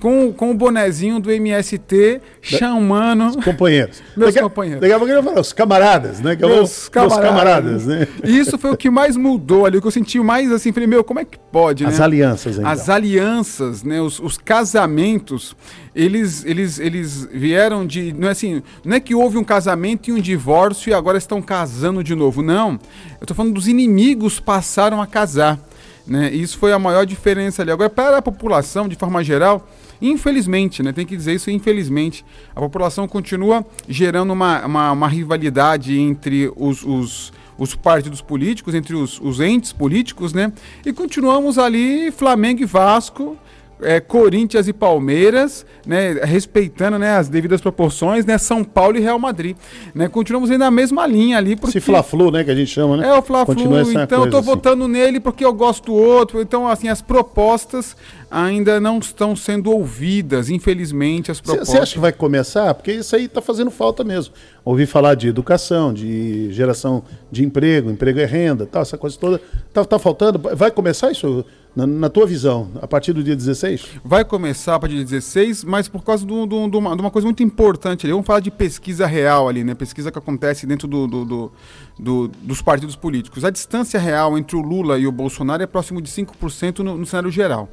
com, 0.00 0.32
com 0.32 0.50
o 0.50 0.54
bonezinho 0.54 1.20
do 1.20 1.30
MST 1.30 2.20
chamando 2.40 3.42
Companheiros. 3.42 4.02
Meus 4.16 4.32
Daqui 4.34 4.42
companheiros. 4.42 4.80
Daqui 4.80 4.92
a 4.92 4.96
pouco 4.98 5.12
ele 5.12 5.20
vai 5.20 5.30
falar, 5.30 5.40
os 5.40 5.52
camaradas, 5.52 6.20
né? 6.20 6.36
Que 6.36 6.44
é 6.44 6.46
o- 6.46 6.50
meus 6.50 6.82
os 6.84 6.88
camaradas. 6.88 7.28
camaradas, 7.28 7.86
né? 7.86 8.08
E 8.24 8.38
isso 8.38 8.58
foi 8.58 8.70
o 8.72 8.76
que 8.76 8.90
mais 8.90 9.16
mudou 9.16 9.66
ali, 9.66 9.78
o 9.78 9.80
que 9.80 9.86
eu 9.86 9.90
senti 9.92 10.18
mais 10.20 10.50
assim, 10.52 10.72
falei, 10.72 10.86
meu, 10.86 11.02
como 11.04 11.20
é 11.20 11.24
que 11.24 11.38
pode, 11.52 11.84
As 11.84 11.98
né? 11.98 12.04
alianças, 12.04 12.58
então. 12.58 12.68
As 12.70 12.88
alianças, 12.88 13.82
né, 13.82 14.00
os, 14.00 14.18
os 14.20 14.38
casamentos, 14.38 15.56
eles, 15.94 16.44
eles, 16.44 16.78
eles 16.78 17.28
vieram 17.32 17.86
de. 17.86 18.12
Não 18.12 18.28
é 18.28 18.30
assim, 18.30 18.62
não 18.84 18.96
é 18.96 19.00
que 19.00 19.14
houve 19.14 19.36
um 19.38 19.44
casamento 19.44 20.08
e 20.10 20.12
um 20.12 20.20
divórcio 20.20 20.90
e 20.90 20.94
agora 20.94 21.18
estão 21.18 21.42
casando 21.42 22.02
de 22.04 22.14
novo. 22.14 22.42
Não. 22.42 22.72
Eu 23.20 23.22
estou 23.22 23.36
falando 23.36 23.54
dos 23.54 23.66
inimigos 23.68 24.38
passaram 24.38 25.02
a 25.02 25.06
casar. 25.06 25.58
Né? 26.06 26.30
Isso 26.32 26.56
foi 26.56 26.72
a 26.72 26.78
maior 26.78 27.04
diferença 27.04 27.60
ali. 27.62 27.70
Agora, 27.70 27.90
para 27.90 28.16
a 28.18 28.22
população, 28.22 28.88
de 28.88 28.96
forma 28.96 29.22
geral, 29.22 29.68
infelizmente, 30.00 30.82
né, 30.82 30.92
tem 30.92 31.06
que 31.06 31.16
dizer 31.16 31.34
isso, 31.34 31.50
infelizmente, 31.50 32.24
a 32.54 32.60
população 32.60 33.08
continua 33.08 33.66
gerando 33.88 34.32
uma, 34.32 34.64
uma, 34.66 34.92
uma 34.92 35.08
rivalidade 35.08 35.98
entre 35.98 36.52
os, 36.56 36.84
os, 36.84 37.32
os 37.58 37.74
partidos 37.74 38.20
políticos, 38.20 38.74
entre 38.74 38.94
os, 38.94 39.20
os 39.20 39.40
entes 39.40 39.72
políticos, 39.72 40.32
né? 40.32 40.52
E 40.86 40.92
continuamos 40.92 41.58
ali, 41.58 42.10
Flamengo 42.10 42.62
e 42.62 42.66
Vasco, 42.66 43.36
é, 43.80 44.00
Corinthians 44.00 44.68
e 44.68 44.72
Palmeiras, 44.72 45.64
né, 45.86 46.14
respeitando 46.24 46.98
né, 46.98 47.16
as 47.16 47.28
devidas 47.28 47.60
proporções, 47.60 48.24
né, 48.26 48.38
São 48.38 48.64
Paulo 48.64 48.96
e 48.96 49.00
Real 49.00 49.18
Madrid. 49.18 49.56
Né, 49.94 50.08
continuamos 50.08 50.50
indo 50.50 50.58
na 50.58 50.70
mesma 50.70 51.06
linha 51.06 51.38
ali. 51.38 51.56
Porque... 51.56 51.78
Esse 51.78 51.86
Fla-Flu, 51.86 52.30
né, 52.30 52.44
que 52.44 52.50
a 52.50 52.54
gente 52.54 52.70
chama, 52.70 52.96
né? 52.96 53.08
É 53.08 53.14
o 53.14 53.22
Fla-Flu, 53.22 53.80
então 53.90 54.24
eu 54.24 54.30
tô 54.30 54.38
assim. 54.38 54.46
votando 54.46 54.88
nele 54.88 55.20
porque 55.20 55.44
eu 55.44 55.52
gosto 55.52 55.86
do 55.86 55.94
outro. 55.94 56.40
Então, 56.40 56.66
assim, 56.66 56.88
as 56.88 57.00
propostas 57.00 57.96
ainda 58.30 58.78
não 58.80 58.98
estão 58.98 59.34
sendo 59.34 59.70
ouvidas, 59.70 60.50
infelizmente, 60.50 61.30
as 61.30 61.40
propostas. 61.40 61.68
Você 61.68 61.78
acha 61.78 61.92
que 61.94 62.00
vai 62.00 62.12
começar? 62.12 62.74
Porque 62.74 62.92
isso 62.92 63.14
aí 63.16 63.24
está 63.24 63.40
fazendo 63.40 63.70
falta 63.70 64.04
mesmo. 64.04 64.34
Ouvi 64.64 64.84
falar 64.86 65.14
de 65.14 65.28
educação, 65.28 65.94
de 65.94 66.52
geração 66.52 67.02
de 67.30 67.44
emprego, 67.44 67.90
emprego 67.90 68.20
é 68.20 68.26
renda, 68.26 68.66
tal, 68.66 68.82
essa 68.82 68.98
coisa 68.98 69.16
toda. 69.18 69.40
Tá, 69.72 69.84
tá 69.84 69.98
faltando? 69.98 70.38
Vai 70.54 70.70
começar 70.70 71.10
isso, 71.10 71.44
na, 71.78 71.86
na 71.86 72.08
tua 72.10 72.26
visão, 72.26 72.68
a 72.82 72.88
partir 72.88 73.12
do 73.12 73.22
dia 73.22 73.36
16? 73.36 74.00
Vai 74.04 74.24
começar 74.24 74.74
a 74.74 74.80
partir 74.80 74.96
de 74.96 75.04
16, 75.04 75.62
mas 75.62 75.86
por 75.86 76.02
causa 76.02 76.26
do- 76.26 76.44
do- 76.44 76.66
do 76.66 76.78
uma- 76.78 76.96
de 76.96 77.00
uma 77.00 77.10
coisa 77.10 77.24
muito 77.24 77.40
importante 77.42 78.04
ali. 78.04 78.12
Vamos 78.12 78.26
falar 78.26 78.40
de 78.40 78.50
pesquisa 78.50 79.06
real 79.06 79.48
ali, 79.48 79.62
né? 79.62 79.74
Pesquisa 79.74 80.10
que 80.10 80.18
acontece 80.18 80.66
dentro 80.66 80.88
do- 80.88 81.06
do- 81.06 81.24
do- 81.24 81.52
do- 81.96 82.28
dos 82.42 82.60
partidos 82.60 82.96
políticos. 82.96 83.44
A 83.44 83.50
distância 83.50 84.00
real 84.00 84.36
entre 84.36 84.56
o 84.56 84.60
Lula 84.60 84.98
e 84.98 85.06
o 85.06 85.12
Bolsonaro 85.12 85.62
é 85.62 85.66
próximo 85.66 86.02
de 86.02 86.10
5% 86.10 86.80
no, 86.82 86.98
no 86.98 87.06
cenário 87.06 87.30
geral. 87.30 87.68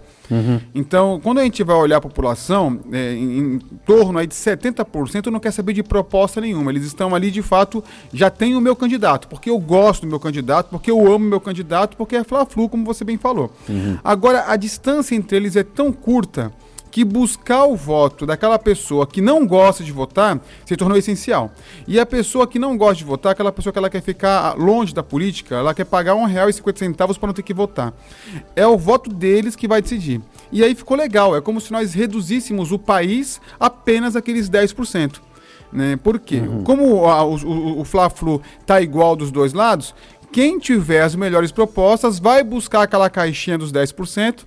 Então, 0.74 1.20
quando 1.22 1.40
a 1.40 1.44
gente 1.44 1.64
vai 1.64 1.76
olhar 1.76 1.98
a 1.98 2.02
população, 2.02 2.80
é, 2.92 3.14
em, 3.14 3.40
em 3.40 3.60
torno 3.86 4.18
aí 4.20 4.28
de 4.28 4.36
70% 4.36 5.28
não 5.28 5.40
quer 5.40 5.52
saber 5.52 5.74
de 5.74 5.84
proposta 5.84 6.42
nenhuma. 6.42 6.72
Eles 6.72 6.86
estão 6.86 7.14
ali, 7.14 7.32
de 7.32 7.42
fato, 7.42 7.84
já 8.14 8.30
tem 8.30 8.56
o 8.56 8.62
meu 8.62 8.76
candidato, 8.76 9.28
porque 9.28 9.50
eu 9.50 9.60
gosto 9.60 10.02
do 10.02 10.08
meu 10.08 10.20
candidato, 10.20 10.70
porque 10.70 10.90
eu 10.90 11.12
amo 11.12 11.26
meu 11.26 11.40
candidato, 11.40 11.96
porque 11.98 12.16
é 12.16 12.24
Fla-Flu, 12.24 12.70
como 12.70 12.86
você 12.86 13.04
bem 13.04 13.18
falou. 13.18 13.52
Agora, 14.04 14.46
a 14.48 14.56
distância 14.56 15.16
entre 15.16 15.38
eles 15.38 15.56
é 15.56 15.64
tão 15.64 15.92
curta 15.92 16.52
que 16.96 17.04
buscar 17.04 17.66
o 17.66 17.76
voto 17.76 18.26
daquela 18.26 18.58
pessoa 18.58 19.06
que 19.06 19.20
não 19.20 19.46
gosta 19.46 19.84
de 19.84 19.92
votar 19.92 20.40
se 20.66 20.78
tornou 20.78 20.98
essencial. 20.98 21.52
E 21.86 22.00
a 22.00 22.06
pessoa 22.06 22.48
que 22.48 22.58
não 22.58 22.78
gosta 22.78 22.96
de 22.96 23.04
votar, 23.04 23.34
aquela 23.34 23.52
pessoa 23.52 23.74
que 23.74 23.78
ela 23.78 23.90
quer 23.90 24.02
ficar 24.02 24.54
longe 24.58 24.94
da 24.94 25.04
política, 25.04 25.56
ela 25.56 25.74
quer 25.74 25.84
pagar 25.84 26.16
R$ 26.16 26.22
1,50 26.22 26.96
para 27.20 27.28
não 27.28 27.34
ter 27.34 27.44
que 27.44 27.54
votar. 27.54 27.94
É 28.56 28.66
o 28.66 28.78
voto 28.78 29.10
deles 29.10 29.58
que 29.58 29.68
vai 29.68 29.82
decidir. 29.82 30.22
E 30.54 30.64
aí 30.64 30.74
ficou 30.74 30.96
legal, 30.96 31.36
é 31.36 31.42
como 31.42 31.60
se 31.60 31.70
nós 31.70 31.94
reduzíssemos 31.94 32.72
o 32.72 32.80
país 32.80 33.42
apenas 33.60 34.16
aqueles 34.16 34.50
10%. 34.50 35.20
Né? 35.74 35.98
Por 36.02 36.18
quê? 36.18 36.44
Como 36.64 37.06
a- 37.08 37.26
o, 37.26 37.36
o, 37.36 37.82
o 37.82 37.84
Fla-Flu 37.84 38.42
tá 38.66 38.80
igual 38.80 39.18
dos 39.18 39.32
dois 39.32 39.52
lados, 39.52 39.94
quem 40.32 40.60
tiver 40.60 41.02
as 41.02 41.14
melhores 41.14 41.52
propostas 41.52 42.20
vai 42.20 42.42
buscar 42.42 42.84
aquela 42.84 43.10
caixinha 43.10 43.58
dos 43.58 43.74
10%. 43.74 44.46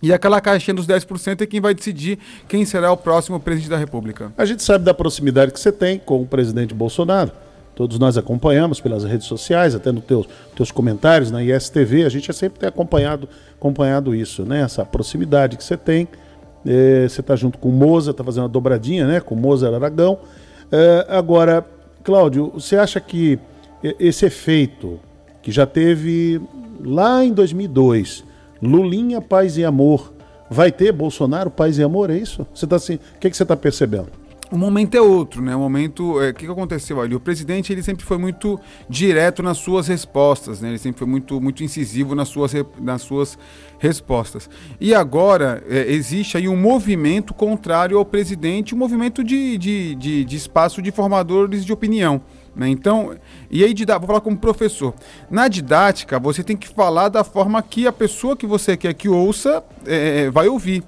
E 0.00 0.12
aquela 0.12 0.40
caixinha 0.40 0.74
dos 0.74 0.86
10% 0.86 1.40
é 1.40 1.46
quem 1.46 1.60
vai 1.60 1.74
decidir 1.74 2.18
quem 2.46 2.64
será 2.64 2.92
o 2.92 2.96
próximo 2.96 3.40
presidente 3.40 3.70
da 3.70 3.76
República. 3.76 4.32
A 4.38 4.44
gente 4.44 4.62
sabe 4.62 4.84
da 4.84 4.94
proximidade 4.94 5.52
que 5.52 5.58
você 5.58 5.72
tem 5.72 5.98
com 5.98 6.22
o 6.22 6.26
presidente 6.26 6.72
Bolsonaro. 6.72 7.32
Todos 7.74 7.98
nós 7.98 8.18
acompanhamos 8.18 8.80
pelas 8.80 9.04
redes 9.04 9.26
sociais, 9.26 9.74
até 9.74 9.92
nos 9.92 10.04
teus, 10.04 10.28
teus 10.56 10.70
comentários 10.72 11.30
na 11.30 11.42
ISTV. 11.42 12.04
A 12.04 12.08
gente 12.08 12.32
sempre 12.32 12.58
tem 12.58 12.68
acompanhado, 12.68 13.28
acompanhado 13.54 14.14
isso, 14.14 14.44
né? 14.44 14.62
Essa 14.62 14.84
proximidade 14.84 15.56
que 15.56 15.62
você 15.62 15.76
tem. 15.76 16.08
É, 16.66 17.08
você 17.08 17.20
está 17.20 17.36
junto 17.36 17.56
com 17.56 17.68
o 17.68 17.72
Moza, 17.72 18.10
está 18.10 18.24
fazendo 18.24 18.42
uma 18.42 18.48
dobradinha, 18.48 19.06
né? 19.06 19.20
Com 19.20 19.34
o 19.34 19.38
Mozart 19.38 19.74
Aragão. 19.74 20.18
É, 20.72 21.06
agora, 21.08 21.64
Cláudio, 22.02 22.50
você 22.52 22.76
acha 22.76 23.00
que 23.00 23.38
esse 23.82 24.26
efeito 24.26 24.98
que 25.40 25.52
já 25.52 25.64
teve 25.64 26.40
lá 26.84 27.24
em 27.24 27.32
2002, 27.32 28.24
Lulinha, 28.62 29.20
paz 29.20 29.56
e 29.56 29.64
amor, 29.64 30.12
vai 30.50 30.72
ter 30.72 30.92
Bolsonaro, 30.92 31.50
paz 31.50 31.78
e 31.78 31.82
amor, 31.82 32.10
é 32.10 32.16
isso? 32.16 32.46
Você 32.54 32.66
tá 32.66 32.76
assim, 32.76 32.94
o 32.94 33.18
que, 33.20 33.30
que 33.30 33.36
você 33.36 33.42
está 33.42 33.56
percebendo? 33.56 34.08
O 34.50 34.56
momento 34.56 34.94
é 34.94 35.00
outro, 35.00 35.42
né? 35.42 35.54
O 35.54 35.58
momento. 35.58 36.22
é, 36.22 36.30
O 36.30 36.34
que, 36.34 36.46
que 36.46 36.50
aconteceu 36.50 37.00
ali? 37.02 37.14
O 37.14 37.20
presidente 37.20 37.70
ele 37.70 37.82
sempre 37.82 38.02
foi 38.02 38.16
muito 38.16 38.58
direto 38.88 39.42
nas 39.42 39.58
suas 39.58 39.86
respostas, 39.88 40.62
né? 40.62 40.70
Ele 40.70 40.78
sempre 40.78 40.98
foi 40.98 41.06
muito, 41.06 41.38
muito 41.38 41.62
incisivo 41.62 42.14
nas 42.14 42.28
suas, 42.28 42.52
nas 42.80 43.02
suas 43.02 43.38
respostas. 43.78 44.48
E 44.80 44.94
agora 44.94 45.62
é, 45.68 45.92
existe 45.92 46.38
aí 46.38 46.48
um 46.48 46.56
movimento 46.56 47.34
contrário 47.34 47.98
ao 47.98 48.06
presidente, 48.06 48.74
um 48.74 48.78
movimento 48.78 49.22
de, 49.22 49.58
de, 49.58 49.94
de, 49.94 50.24
de 50.24 50.36
espaço 50.36 50.80
de 50.80 50.90
formadores 50.90 51.62
de 51.62 51.72
opinião. 51.72 52.22
Né? 52.58 52.68
Então, 52.68 53.14
e 53.48 53.62
aí 53.64 53.72
vou 53.72 54.06
falar 54.06 54.20
como 54.20 54.36
professor. 54.36 54.92
Na 55.30 55.46
didática, 55.46 56.18
você 56.18 56.42
tem 56.42 56.56
que 56.56 56.68
falar 56.68 57.08
da 57.08 57.22
forma 57.22 57.62
que 57.62 57.86
a 57.86 57.92
pessoa 57.92 58.36
que 58.36 58.46
você 58.46 58.76
quer 58.76 58.92
que 58.94 59.08
ouça 59.08 59.62
é, 59.86 60.28
vai 60.28 60.48
ouvir. 60.48 60.82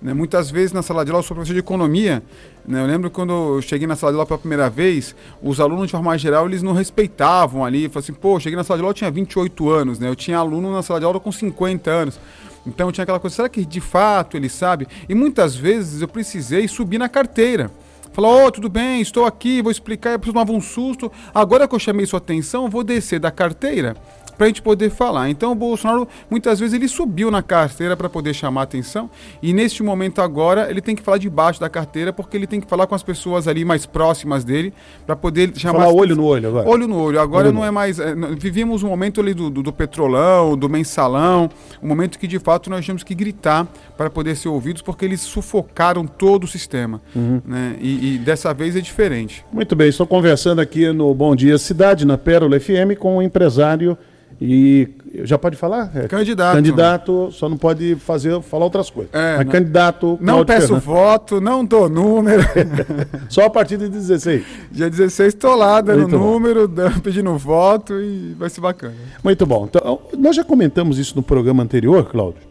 Né? 0.00 0.14
Muitas 0.14 0.50
vezes 0.50 0.72
na 0.72 0.82
sala 0.82 1.04
de 1.04 1.10
aula 1.10 1.18
eu 1.18 1.26
sou 1.26 1.34
professor 1.34 1.54
de 1.54 1.58
economia. 1.58 2.22
Né? 2.64 2.80
Eu 2.80 2.86
lembro 2.86 3.10
quando 3.10 3.56
eu 3.56 3.62
cheguei 3.62 3.88
na 3.88 3.96
sala 3.96 4.12
de 4.12 4.16
aula 4.18 4.26
pela 4.26 4.38
primeira 4.38 4.70
vez, 4.70 5.16
os 5.42 5.58
alunos 5.58 5.86
de 5.86 5.92
forma 5.92 6.16
geral 6.16 6.46
eles 6.46 6.62
não 6.62 6.72
respeitavam 6.72 7.64
ali. 7.64 7.88
Falaram 7.88 7.98
assim, 7.98 8.12
pô, 8.12 8.38
cheguei 8.38 8.56
na 8.56 8.62
sala 8.62 8.78
de 8.78 8.82
aula 8.82 8.90
eu 8.90 8.94
tinha 8.94 9.10
28 9.10 9.68
anos, 9.68 9.98
né? 9.98 10.08
Eu 10.08 10.14
tinha 10.14 10.38
aluno 10.38 10.72
na 10.72 10.82
sala 10.82 11.00
de 11.00 11.06
aula 11.06 11.18
com 11.18 11.32
50 11.32 11.90
anos. 11.90 12.20
Então 12.64 12.92
tinha 12.92 13.02
aquela 13.02 13.18
coisa, 13.18 13.34
será 13.34 13.48
que 13.48 13.64
de 13.64 13.80
fato 13.80 14.36
ele 14.36 14.48
sabe? 14.48 14.86
E 15.08 15.14
muitas 15.14 15.56
vezes 15.56 16.02
eu 16.02 16.08
precisei 16.08 16.68
subir 16.68 16.98
na 16.98 17.08
carteira. 17.08 17.70
Falar, 18.16 18.30
ô, 18.30 18.46
oh, 18.46 18.50
tudo 18.50 18.70
bem, 18.70 19.02
estou 19.02 19.26
aqui, 19.26 19.60
vou 19.60 19.70
explicar, 19.70 20.12
eu 20.12 20.18
preciso 20.18 20.32
tomar 20.32 20.50
um 20.50 20.58
susto. 20.58 21.12
Agora 21.34 21.68
que 21.68 21.74
eu 21.74 21.78
chamei 21.78 22.06
sua 22.06 22.16
atenção, 22.16 22.66
vou 22.66 22.82
descer 22.82 23.20
da 23.20 23.30
carteira 23.30 23.94
para 24.36 24.46
a 24.46 24.48
gente 24.48 24.62
poder 24.62 24.90
falar. 24.90 25.30
Então 25.30 25.52
o 25.52 25.54
Bolsonaro 25.54 26.06
muitas 26.30 26.60
vezes 26.60 26.74
ele 26.74 26.88
subiu 26.88 27.30
na 27.30 27.42
carteira 27.42 27.96
para 27.96 28.08
poder 28.08 28.34
chamar 28.34 28.62
atenção 28.62 29.10
e 29.42 29.52
neste 29.52 29.82
momento 29.82 30.20
agora 30.20 30.70
ele 30.70 30.80
tem 30.80 30.94
que 30.94 31.02
falar 31.02 31.18
debaixo 31.18 31.60
da 31.60 31.68
carteira 31.68 32.12
porque 32.12 32.36
ele 32.36 32.46
tem 32.46 32.60
que 32.60 32.68
falar 32.68 32.86
com 32.86 32.94
as 32.94 33.02
pessoas 33.02 33.48
ali 33.48 33.64
mais 33.64 33.86
próximas 33.86 34.44
dele 34.44 34.72
para 35.06 35.16
poder 35.16 35.52
chamar 35.56 35.80
falar 35.80 35.92
olho 35.92 36.16
no 36.16 36.24
olho 36.24 36.48
agora. 36.48 36.68
Olho 36.68 36.88
no 36.88 36.98
olho. 36.98 37.20
Agora 37.20 37.48
olho 37.48 37.54
não 37.54 37.64
é 37.64 37.70
mais 37.70 37.98
é, 37.98 38.14
vivíamos 38.38 38.82
um 38.82 38.88
momento 38.88 39.20
ali 39.20 39.34
do, 39.34 39.50
do, 39.50 39.62
do, 39.62 39.72
petrolão, 39.72 40.56
do 40.56 40.68
mensalão, 40.68 41.48
um 41.82 41.88
momento 41.88 42.18
que 42.18 42.26
de 42.26 42.38
fato 42.38 42.68
nós 42.70 42.84
tínhamos 42.84 43.02
que 43.02 43.14
gritar 43.14 43.66
para 43.96 44.10
poder 44.10 44.36
ser 44.36 44.48
ouvidos 44.48 44.82
porque 44.82 45.04
eles 45.04 45.20
sufocaram 45.20 46.06
todo 46.06 46.44
o 46.44 46.48
sistema, 46.48 47.00
uhum. 47.14 47.40
né? 47.44 47.76
E, 47.80 48.14
e 48.14 48.18
dessa 48.18 48.52
vez 48.52 48.76
é 48.76 48.80
diferente. 48.80 49.44
Muito 49.52 49.74
bem, 49.74 49.88
estou 49.88 50.06
conversando 50.06 50.60
aqui 50.60 50.92
no 50.92 51.14
Bom 51.14 51.34
Dia 51.34 51.58
Cidade 51.58 52.06
na 52.06 52.18
Pérola 52.18 52.58
FM 52.58 52.98
com 52.98 53.16
o 53.16 53.22
empresário 53.22 53.96
e 54.40 54.88
já 55.24 55.38
pode 55.38 55.56
falar? 55.56 55.90
É, 55.94 56.06
candidato. 56.08 56.56
Candidato, 56.56 57.28
só 57.32 57.48
não 57.48 57.56
pode 57.56 57.96
fazer, 57.96 58.40
falar 58.42 58.64
outras 58.64 58.90
coisas. 58.90 59.14
É, 59.14 59.38
Mas 59.38 59.46
não, 59.46 59.52
candidato. 59.52 60.18
Não 60.20 60.44
peço 60.44 60.66
Fernandes. 60.66 60.84
voto, 60.84 61.40
não 61.40 61.64
dou 61.64 61.88
número. 61.88 62.42
só 63.30 63.46
a 63.46 63.50
partir 63.50 63.78
de 63.78 63.88
16. 63.88 64.44
Dia 64.70 64.90
16 64.90 65.34
estou 65.34 65.54
lá 65.54 65.80
dando 65.80 66.00
Muito 66.00 66.18
número, 66.18 66.68
dando, 66.68 67.00
pedindo 67.00 67.34
voto 67.38 67.94
e 68.00 68.34
vai 68.38 68.50
ser 68.50 68.60
bacana. 68.60 68.94
Muito 69.24 69.46
bom. 69.46 69.64
Então, 69.64 70.00
nós 70.18 70.36
já 70.36 70.44
comentamos 70.44 70.98
isso 70.98 71.16
no 71.16 71.22
programa 71.22 71.62
anterior, 71.62 72.04
Cláudio. 72.04 72.42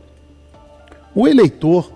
O 1.13 1.27
eleitor, 1.27 1.91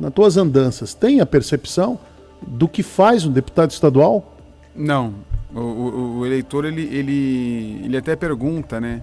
nas 0.00 0.12
tuas 0.12 0.36
andanças, 0.36 0.94
tem 0.94 1.20
a 1.20 1.26
percepção 1.26 1.98
do 2.44 2.66
que 2.66 2.82
faz 2.82 3.24
um 3.24 3.30
deputado 3.30 3.70
estadual? 3.70 4.36
Não. 4.74 5.14
O, 5.56 5.60
o, 5.60 6.18
o, 6.18 6.26
eleitor, 6.26 6.66
ele, 6.66 6.82
ele, 6.82 7.80
ele 7.84 7.96
até 7.96 8.14
pergunta, 8.14 8.78
né? 8.78 9.00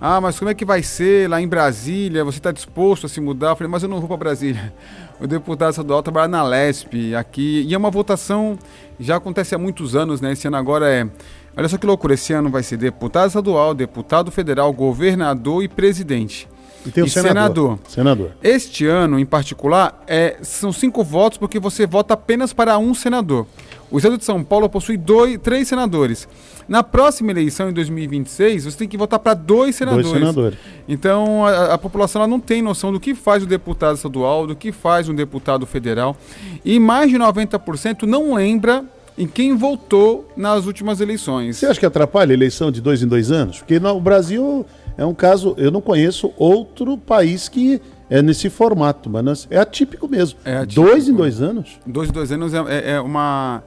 Ah, 0.00 0.20
mas 0.20 0.38
como 0.38 0.48
é 0.48 0.54
que 0.54 0.64
vai 0.64 0.80
ser 0.80 1.28
lá 1.28 1.40
em 1.40 1.48
Brasília? 1.48 2.22
Você 2.22 2.38
está 2.38 2.52
disposto 2.52 3.06
a 3.06 3.08
se 3.08 3.20
mudar? 3.20 3.50
Eu 3.50 3.56
falei, 3.56 3.70
mas 3.70 3.82
eu 3.82 3.88
não 3.88 3.98
vou 3.98 4.08
para 4.08 4.16
Brasília. 4.16 4.72
O 5.20 5.26
deputado 5.26 5.70
estadual 5.70 6.00
trabalha 6.00 6.28
na 6.28 6.44
LESP 6.44 7.12
aqui. 7.16 7.64
E 7.66 7.74
é 7.74 7.76
uma 7.76 7.90
votação, 7.90 8.56
já 9.00 9.16
acontece 9.16 9.52
há 9.52 9.58
muitos 9.58 9.96
anos, 9.96 10.20
né? 10.20 10.30
Esse 10.30 10.46
ano 10.46 10.56
agora 10.56 10.88
é. 10.88 11.08
Olha 11.56 11.68
só 11.68 11.76
que 11.76 11.84
loucura, 11.84 12.14
esse 12.14 12.32
ano 12.32 12.48
vai 12.48 12.62
ser 12.62 12.76
deputado 12.76 13.26
estadual, 13.26 13.74
deputado 13.74 14.30
federal, 14.30 14.72
governador 14.72 15.64
e 15.64 15.66
presidente. 15.66 16.48
E 16.86 16.90
tem 16.92 17.02
o 17.02 17.06
e 17.08 17.10
senador. 17.10 17.34
senador. 17.34 17.78
senador. 17.88 18.30
Este 18.40 18.86
ano, 18.86 19.18
em 19.18 19.26
particular, 19.26 20.04
é, 20.06 20.36
são 20.40 20.72
cinco 20.72 21.02
votos 21.02 21.36
porque 21.36 21.58
você 21.58 21.84
vota 21.84 22.14
apenas 22.14 22.52
para 22.52 22.78
um 22.78 22.94
senador. 22.94 23.44
O 23.90 23.96
estado 23.96 24.18
de 24.18 24.24
São 24.24 24.44
Paulo 24.44 24.68
possui 24.68 24.96
dois, 24.96 25.38
três 25.38 25.66
senadores. 25.66 26.28
Na 26.68 26.82
próxima 26.82 27.30
eleição, 27.30 27.70
em 27.70 27.72
2026, 27.72 28.64
você 28.64 28.76
tem 28.76 28.88
que 28.88 28.96
votar 28.96 29.18
para 29.18 29.32
dois 29.32 29.76
senadores. 29.76 30.06
Dois 30.06 30.18
senadores. 30.18 30.58
Então, 30.86 31.46
a, 31.46 31.74
a 31.74 31.78
população 31.78 32.26
não 32.26 32.38
tem 32.38 32.60
noção 32.60 32.92
do 32.92 33.00
que 33.00 33.14
faz 33.14 33.42
o 33.42 33.46
deputado 33.46 33.96
estadual, 33.96 34.46
do 34.46 34.54
que 34.54 34.70
faz 34.70 35.08
um 35.08 35.14
deputado 35.14 35.64
federal. 35.64 36.16
E 36.64 36.78
mais 36.78 37.10
de 37.10 37.16
90% 37.16 38.02
não 38.02 38.34
lembra 38.34 38.84
em 39.16 39.26
quem 39.26 39.56
votou 39.56 40.28
nas 40.36 40.66
últimas 40.66 41.00
eleições. 41.00 41.56
Você 41.56 41.66
acha 41.66 41.80
que 41.80 41.86
atrapalha 41.86 42.32
a 42.32 42.34
eleição 42.34 42.70
de 42.70 42.80
dois 42.80 43.02
em 43.02 43.08
dois 43.08 43.32
anos? 43.32 43.58
Porque 43.58 43.80
no 43.80 43.98
Brasil 44.00 44.64
é 44.96 45.04
um 45.04 45.14
caso, 45.14 45.54
eu 45.58 45.70
não 45.70 45.80
conheço 45.80 46.32
outro 46.36 46.96
país 46.96 47.48
que 47.48 47.80
é 48.10 48.22
nesse 48.22 48.48
formato, 48.48 49.10
mas 49.10 49.46
é 49.50 49.58
atípico 49.58 50.08
mesmo. 50.08 50.38
É 50.44 50.58
atípico. 50.58 50.86
Dois 50.86 51.08
em 51.08 51.14
dois 51.14 51.42
anos? 51.42 51.78
Dois 51.86 52.08
em 52.08 52.12
dois 52.12 52.32
anos 52.32 52.54
é, 52.54 52.58
é, 52.68 52.90
é 52.92 53.00
uma. 53.00 53.62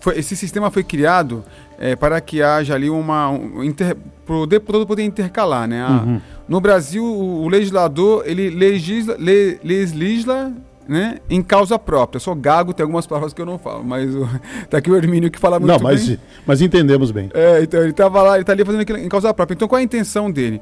Foi, 0.00 0.18
esse 0.18 0.34
sistema 0.34 0.70
foi 0.70 0.82
criado 0.82 1.44
é, 1.78 1.94
para 1.94 2.20
que 2.20 2.42
haja 2.42 2.74
ali 2.74 2.88
uma. 2.88 3.28
Um, 3.30 3.72
para 4.24 4.34
o 4.34 4.46
deputado 4.46 4.86
poder 4.86 5.02
intercalar, 5.02 5.68
né? 5.68 5.82
A, 5.82 5.90
uhum. 5.90 6.20
No 6.48 6.60
Brasil, 6.60 7.04
o, 7.04 7.44
o, 7.44 7.48
legislador 7.48 8.22
ele 8.24 8.50
legisla, 8.50 9.16
le, 9.18 9.58
legisla 9.62 10.52
né, 10.88 11.18
em 11.28 11.42
causa 11.42 11.78
própria. 11.78 12.16
Eu 12.16 12.20
sou 12.20 12.34
gago, 12.34 12.72
tem 12.72 12.84
algumas 12.84 13.06
palavras 13.06 13.32
que 13.32 13.40
eu 13.40 13.46
não 13.46 13.58
falo, 13.58 13.84
mas 13.84 14.14
o, 14.14 14.28
tá 14.70 14.78
aqui 14.78 14.90
o 14.90 14.96
Hermínio 14.96 15.30
que 15.30 15.38
fala 15.38 15.58
muito 15.58 15.72
não, 15.72 15.80
mas, 15.80 16.08
bem. 16.08 16.18
mas 16.46 16.62
entendemos 16.62 17.10
bem. 17.10 17.30
É, 17.34 17.62
então 17.62 17.80
ele 17.80 17.90
estava 17.90 18.22
lá, 18.22 18.34
ele 18.34 18.42
está 18.42 18.52
ali 18.52 18.64
fazendo 18.64 18.80
aquilo 18.80 18.98
em 18.98 19.08
causa 19.08 19.34
própria. 19.34 19.54
Então 19.54 19.68
qual 19.68 19.78
é 19.78 19.82
a 19.82 19.84
intenção 19.84 20.30
dele? 20.30 20.60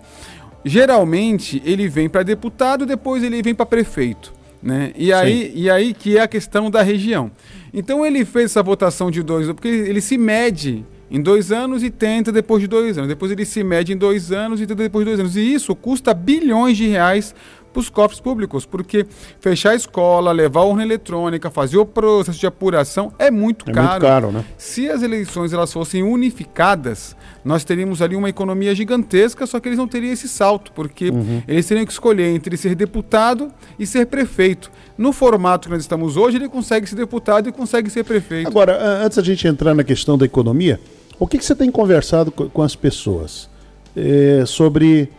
Geralmente 0.64 1.62
ele 1.64 1.88
vem 1.88 2.08
para 2.08 2.22
deputado, 2.22 2.86
depois 2.86 3.22
ele 3.22 3.42
vem 3.42 3.54
para 3.54 3.66
prefeito. 3.66 4.32
Né? 4.62 4.92
E, 4.96 5.12
aí, 5.12 5.52
e 5.54 5.68
aí 5.68 5.92
que 5.92 6.16
é 6.16 6.22
a 6.22 6.28
questão 6.28 6.70
da 6.70 6.80
região. 6.80 7.30
Então 7.72 8.04
ele 8.04 8.24
fez 8.24 8.46
essa 8.46 8.62
votação 8.62 9.10
de 9.10 9.22
dois, 9.22 9.46
porque 9.48 9.68
ele 9.68 10.00
se 10.00 10.16
mede 10.16 10.86
em 11.10 11.20
dois 11.20 11.52
anos 11.52 11.82
e 11.82 11.90
tenta 11.90 12.32
depois 12.32 12.62
de 12.62 12.66
dois 12.66 12.96
anos. 12.96 13.08
Depois 13.08 13.30
ele 13.30 13.44
se 13.44 13.62
mede 13.62 13.92
em 13.92 13.96
dois 13.96 14.32
anos 14.32 14.60
e 14.60 14.66
tenta 14.66 14.82
depois 14.82 15.04
de 15.04 15.10
dois 15.10 15.20
anos. 15.20 15.36
E 15.36 15.52
isso 15.52 15.76
custa 15.76 16.14
bilhões 16.14 16.78
de 16.78 16.86
reais 16.86 17.34
para 17.74 17.80
os 17.80 17.90
cofres 17.90 18.20
públicos, 18.20 18.64
porque 18.64 19.04
fechar 19.40 19.70
a 19.70 19.74
escola, 19.74 20.30
levar 20.30 20.60
a 20.60 20.64
urna 20.64 20.84
eletrônica, 20.84 21.50
fazer 21.50 21.76
o 21.76 21.84
processo 21.84 22.38
de 22.38 22.46
apuração 22.46 23.12
é 23.18 23.30
muito 23.30 23.68
é 23.68 23.74
caro. 23.74 23.88
Muito 23.90 24.02
caro 24.02 24.32
né? 24.32 24.44
Se 24.56 24.88
as 24.88 25.02
eleições 25.02 25.52
elas 25.52 25.72
fossem 25.72 26.02
unificadas, 26.02 27.16
nós 27.44 27.64
teríamos 27.64 28.00
ali 28.00 28.14
uma 28.14 28.28
economia 28.28 28.74
gigantesca, 28.74 29.44
só 29.46 29.58
que 29.58 29.68
eles 29.68 29.78
não 29.78 29.88
teriam 29.88 30.12
esse 30.12 30.28
salto, 30.28 30.72
porque 30.72 31.10
uhum. 31.10 31.42
eles 31.46 31.66
teriam 31.66 31.84
que 31.84 31.92
escolher 31.92 32.34
entre 32.34 32.56
ser 32.56 32.74
deputado 32.76 33.50
e 33.78 33.86
ser 33.86 34.06
prefeito. 34.06 34.70
No 34.96 35.12
formato 35.12 35.68
que 35.68 35.74
nós 35.74 35.82
estamos 35.82 36.16
hoje, 36.16 36.36
ele 36.36 36.48
consegue 36.48 36.88
ser 36.88 36.94
deputado 36.94 37.48
e 37.48 37.52
consegue 37.52 37.90
ser 37.90 38.04
prefeito. 38.04 38.46
Agora, 38.46 39.04
antes 39.04 39.18
da 39.18 39.24
gente 39.24 39.46
entrar 39.48 39.74
na 39.74 39.82
questão 39.82 40.16
da 40.16 40.24
economia, 40.24 40.80
o 41.18 41.26
que, 41.26 41.38
que 41.38 41.44
você 41.44 41.54
tem 41.54 41.70
conversado 41.70 42.30
com 42.30 42.62
as 42.62 42.76
pessoas 42.76 43.48
é, 43.96 44.44
sobre 44.46 45.10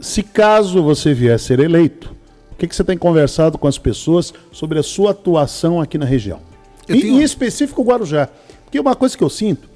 se 0.00 0.22
caso 0.22 0.82
você 0.82 1.12
vier 1.12 1.34
a 1.34 1.38
ser 1.38 1.60
eleito, 1.60 2.14
o 2.52 2.56
que, 2.56 2.66
que 2.66 2.74
você 2.74 2.84
tem 2.84 2.96
conversado 2.96 3.58
com 3.58 3.68
as 3.68 3.78
pessoas 3.78 4.32
sobre 4.50 4.78
a 4.78 4.82
sua 4.82 5.12
atuação 5.12 5.80
aqui 5.80 5.98
na 5.98 6.06
região? 6.06 6.40
E, 6.88 7.00
tenho... 7.00 7.20
Em 7.20 7.22
específico 7.22 7.82
o 7.82 7.84
Guarujá. 7.84 8.28
Porque 8.64 8.80
uma 8.80 8.94
coisa 8.94 9.16
que 9.16 9.24
eu 9.24 9.30
sinto, 9.30 9.68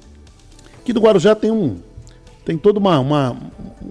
que 0.83 0.93
do 0.93 1.01
Guarujá 1.01 1.35
tem 1.35 1.51
um. 1.51 1.77
Tem 2.43 2.57
todo 2.57 2.77
uma, 2.77 2.99
uma 2.99 3.37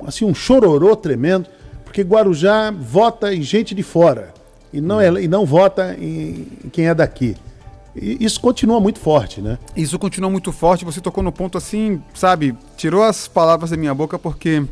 assim, 0.07 0.25
um 0.25 0.35
chororô 0.35 0.95
tremendo, 0.95 1.47
porque 1.85 2.03
Guarujá 2.03 2.71
vota 2.71 3.35
em 3.35 3.43
gente 3.43 3.75
de 3.75 3.83
fora 3.83 4.33
e 4.73 4.81
não, 4.81 5.01
é, 5.01 5.09
e 5.23 5.29
não 5.29 5.45
vota 5.45 5.97
em, 5.99 6.49
em 6.65 6.69
quem 6.69 6.87
é 6.87 6.95
daqui. 6.95 7.37
E 7.95 8.25
isso 8.25 8.41
continua 8.41 8.81
muito 8.81 8.99
forte, 8.99 9.41
né? 9.41 9.59
Isso 9.77 9.99
continua 9.99 10.29
muito 10.29 10.51
forte. 10.51 10.85
Você 10.85 11.01
tocou 11.01 11.23
no 11.23 11.31
ponto 11.31 11.57
assim, 11.57 12.03
sabe? 12.13 12.57
Tirou 12.77 13.03
as 13.05 13.29
palavras 13.29 13.71
da 13.71 13.77
minha 13.77 13.95
boca 13.95 14.19
porque 14.19 14.65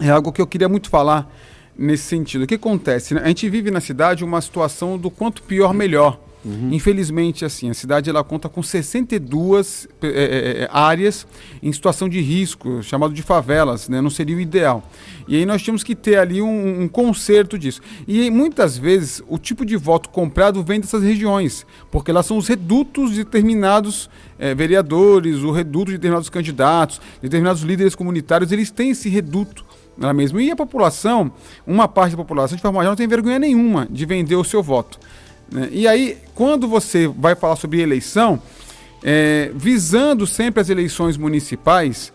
é 0.00 0.10
algo 0.10 0.32
que 0.32 0.40
eu 0.40 0.46
queria 0.46 0.68
muito 0.68 0.88
falar 0.88 1.30
nesse 1.76 2.04
sentido. 2.04 2.44
O 2.44 2.46
que 2.46 2.54
acontece? 2.54 3.14
Né? 3.14 3.22
A 3.24 3.28
gente 3.28 3.48
vive 3.48 3.70
na 3.70 3.80
cidade 3.80 4.24
uma 4.24 4.40
situação 4.40 4.98
do 4.98 5.10
quanto 5.10 5.42
pior, 5.42 5.72
melhor. 5.72 6.18
Uhum. 6.42 6.70
Infelizmente, 6.72 7.44
assim, 7.44 7.68
a 7.68 7.74
cidade 7.74 8.08
ela 8.08 8.24
conta 8.24 8.48
com 8.48 8.62
62 8.62 9.86
é, 10.00 10.06
é, 10.06 10.62
é, 10.62 10.68
áreas 10.72 11.26
em 11.62 11.70
situação 11.70 12.08
de 12.08 12.20
risco, 12.20 12.82
chamado 12.82 13.12
de 13.12 13.22
favelas, 13.22 13.90
né? 13.90 14.00
não 14.00 14.08
seria 14.08 14.36
o 14.36 14.40
ideal. 14.40 14.82
E 15.28 15.36
aí 15.36 15.44
nós 15.44 15.60
tínhamos 15.60 15.82
que 15.82 15.94
ter 15.94 16.16
ali 16.16 16.40
um, 16.40 16.82
um 16.82 16.88
conserto 16.88 17.58
disso. 17.58 17.82
E 18.08 18.30
muitas 18.30 18.78
vezes 18.78 19.22
o 19.28 19.36
tipo 19.36 19.66
de 19.66 19.76
voto 19.76 20.08
comprado 20.08 20.62
vem 20.62 20.80
dessas 20.80 21.02
regiões, 21.02 21.66
porque 21.90 22.10
elas 22.10 22.24
são 22.24 22.38
os 22.38 22.48
redutos 22.48 23.10
de 23.10 23.24
determinados 23.24 24.08
é, 24.38 24.54
vereadores, 24.54 25.42
o 25.42 25.50
reduto 25.50 25.90
de 25.90 25.98
determinados 25.98 26.30
candidatos, 26.30 27.02
determinados 27.20 27.62
líderes 27.62 27.94
comunitários, 27.94 28.50
eles 28.50 28.70
têm 28.70 28.90
esse 28.90 29.10
reduto 29.10 29.64
é 30.08 30.12
mesmo? 30.12 30.40
E 30.40 30.50
a 30.50 30.56
população, 30.56 31.30
uma 31.66 31.86
parte 31.86 32.12
da 32.12 32.16
população, 32.16 32.56
de 32.56 32.62
forma 32.62 32.80
geral, 32.80 32.92
não 32.92 32.96
tem 32.96 33.06
vergonha 33.06 33.38
nenhuma 33.38 33.86
de 33.90 34.06
vender 34.06 34.36
o 34.36 34.44
seu 34.44 34.62
voto. 34.62 34.98
Né? 35.50 35.68
E 35.70 35.86
aí, 35.86 36.16
quando 36.34 36.66
você 36.66 37.06
vai 37.06 37.34
falar 37.34 37.56
sobre 37.56 37.80
eleição, 37.80 38.40
é, 39.02 39.50
visando 39.54 40.26
sempre 40.26 40.60
as 40.60 40.68
eleições 40.68 41.16
municipais, 41.16 42.12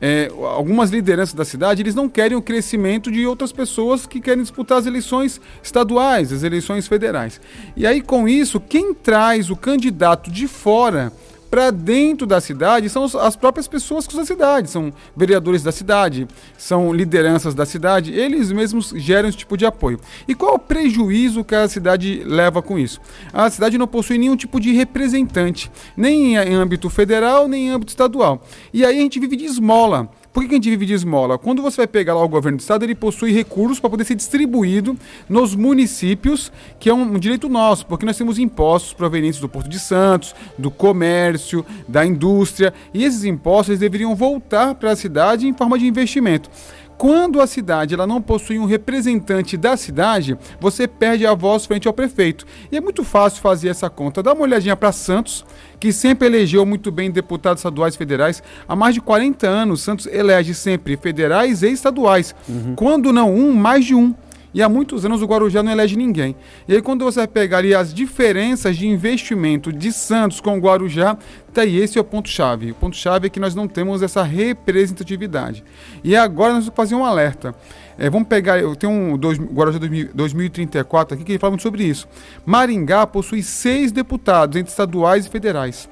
é, 0.00 0.30
algumas 0.54 0.90
lideranças 0.90 1.34
da 1.34 1.44
cidade 1.44 1.82
eles 1.82 1.94
não 1.94 2.08
querem 2.08 2.36
o 2.36 2.42
crescimento 2.42 3.10
de 3.10 3.26
outras 3.26 3.50
pessoas 3.50 4.06
que 4.06 4.20
querem 4.20 4.42
disputar 4.42 4.78
as 4.78 4.86
eleições 4.86 5.40
estaduais, 5.62 6.32
as 6.32 6.44
eleições 6.44 6.86
federais. 6.86 7.40
E 7.76 7.86
aí, 7.86 8.00
com 8.00 8.28
isso, 8.28 8.60
quem 8.60 8.94
traz 8.94 9.50
o 9.50 9.56
candidato 9.56 10.30
de 10.30 10.46
fora 10.46 11.12
para 11.50 11.70
dentro 11.70 12.26
da 12.26 12.40
cidade 12.40 12.88
são 12.88 13.04
as 13.04 13.36
próprias 13.36 13.66
pessoas 13.66 14.06
da 14.06 14.24
cidade, 14.24 14.70
são 14.70 14.92
vereadores 15.16 15.62
da 15.62 15.72
cidade, 15.72 16.28
são 16.56 16.92
lideranças 16.92 17.54
da 17.54 17.64
cidade, 17.64 18.12
eles 18.12 18.52
mesmos 18.52 18.92
geram 18.96 19.28
esse 19.28 19.38
tipo 19.38 19.56
de 19.56 19.66
apoio. 19.66 20.00
E 20.26 20.34
qual 20.34 20.54
o 20.54 20.58
prejuízo 20.58 21.44
que 21.44 21.54
a 21.54 21.68
cidade 21.68 22.22
leva 22.24 22.60
com 22.62 22.78
isso? 22.78 23.00
A 23.32 23.48
cidade 23.50 23.78
não 23.78 23.86
possui 23.86 24.18
nenhum 24.18 24.36
tipo 24.36 24.60
de 24.60 24.72
representante, 24.72 25.70
nem 25.96 26.36
em 26.36 26.54
âmbito 26.54 26.90
federal, 26.90 27.48
nem 27.48 27.68
em 27.68 27.70
âmbito 27.70 27.90
estadual. 27.90 28.42
E 28.72 28.84
aí 28.84 28.98
a 28.98 29.02
gente 29.02 29.20
vive 29.20 29.36
de 29.36 29.44
esmola. 29.44 30.08
Por 30.32 30.44
que 30.44 30.50
a 30.50 30.54
gente 30.54 30.70
vive 30.70 30.86
de 30.86 30.92
esmola? 30.92 31.38
Quando 31.38 31.62
você 31.62 31.78
vai 31.78 31.86
pegar 31.86 32.14
lá 32.14 32.22
o 32.22 32.28
governo 32.28 32.58
do 32.58 32.60
estado, 32.60 32.84
ele 32.84 32.94
possui 32.94 33.32
recursos 33.32 33.80
para 33.80 33.90
poder 33.90 34.04
ser 34.04 34.14
distribuído 34.14 34.96
nos 35.28 35.54
municípios, 35.54 36.52
que 36.78 36.88
é 36.90 36.94
um, 36.94 37.18
direito 37.18 37.48
nosso, 37.48 37.86
porque 37.86 38.04
nós 38.04 38.16
temos 38.16 38.38
impostos 38.38 38.92
provenientes 38.92 39.40
do 39.40 39.48
Porto 39.48 39.68
de 39.68 39.78
Santos, 39.78 40.34
do 40.56 40.70
comércio, 40.70 41.64
da 41.88 42.04
indústria, 42.04 42.74
e 42.92 43.04
esses 43.04 43.24
impostos 43.24 43.78
deveriam 43.78 44.14
voltar 44.14 44.74
para 44.74 44.92
a 44.92 44.96
cidade 44.96 45.48
em 45.48 45.54
forma 45.54 45.78
de 45.78 45.86
investimento. 45.86 46.50
Quando 46.98 47.40
a 47.40 47.46
cidade 47.46 47.94
ela 47.94 48.08
não 48.08 48.20
possui 48.20 48.58
um 48.58 48.64
representante 48.64 49.56
da 49.56 49.76
cidade, 49.76 50.36
você 50.60 50.88
perde 50.88 51.24
a 51.24 51.32
voz 51.32 51.64
frente 51.64 51.86
ao 51.86 51.94
prefeito. 51.94 52.44
E 52.72 52.76
é 52.76 52.80
muito 52.80 53.04
fácil 53.04 53.40
fazer 53.40 53.68
essa 53.68 53.88
conta. 53.88 54.20
Dá 54.20 54.32
uma 54.32 54.42
olhadinha 54.42 54.74
para 54.74 54.90
Santos, 54.90 55.44
que 55.78 55.92
sempre 55.92 56.26
elegeu 56.26 56.66
muito 56.66 56.90
bem 56.90 57.08
deputados 57.08 57.60
estaduais 57.60 57.94
e 57.94 57.98
federais. 57.98 58.42
Há 58.68 58.74
mais 58.74 58.96
de 58.96 59.00
40 59.00 59.46
anos, 59.46 59.80
Santos 59.80 60.06
elege 60.06 60.52
sempre 60.54 60.96
federais 60.96 61.62
e 61.62 61.70
estaduais. 61.70 62.34
Uhum. 62.48 62.74
Quando 62.74 63.12
não 63.12 63.32
um, 63.32 63.54
mais 63.54 63.84
de 63.84 63.94
um. 63.94 64.12
E 64.52 64.62
há 64.62 64.68
muitos 64.68 65.04
anos 65.04 65.20
o 65.20 65.26
Guarujá 65.26 65.62
não 65.62 65.70
elege 65.70 65.96
ninguém. 65.96 66.34
E 66.66 66.74
aí, 66.74 66.82
quando 66.82 67.04
você 67.04 67.26
pegar 67.26 67.58
ali 67.58 67.74
as 67.74 67.92
diferenças 67.92 68.76
de 68.76 68.86
investimento 68.86 69.72
de 69.72 69.92
Santos 69.92 70.40
com 70.40 70.56
o 70.56 70.60
Guarujá, 70.60 71.16
tá 71.52 71.62
aí, 71.62 71.76
esse 71.76 71.98
é 71.98 72.00
o 72.00 72.04
ponto-chave. 72.04 72.70
O 72.70 72.74
ponto-chave 72.74 73.26
é 73.26 73.30
que 73.30 73.38
nós 73.38 73.54
não 73.54 73.68
temos 73.68 74.02
essa 74.02 74.22
representatividade. 74.22 75.62
E 76.02 76.16
agora 76.16 76.54
nós 76.54 76.64
vamos 76.64 76.76
fazer 76.76 76.94
um 76.94 77.04
alerta. 77.04 77.54
É, 77.98 78.08
vamos 78.08 78.28
pegar, 78.28 78.58
eu 78.58 78.74
tenho 78.76 78.92
um 78.92 79.18
dois, 79.18 79.38
Guarujá 79.38 79.78
2034 79.78 81.14
aqui 81.14 81.24
que 81.24 81.32
ele 81.32 81.38
fala 81.38 81.50
muito 81.50 81.62
sobre 81.62 81.84
isso. 81.84 82.08
Maringá 82.46 83.06
possui 83.06 83.42
seis 83.42 83.92
deputados, 83.92 84.56
entre 84.56 84.70
estaduais 84.70 85.26
e 85.26 85.28
federais. 85.28 85.88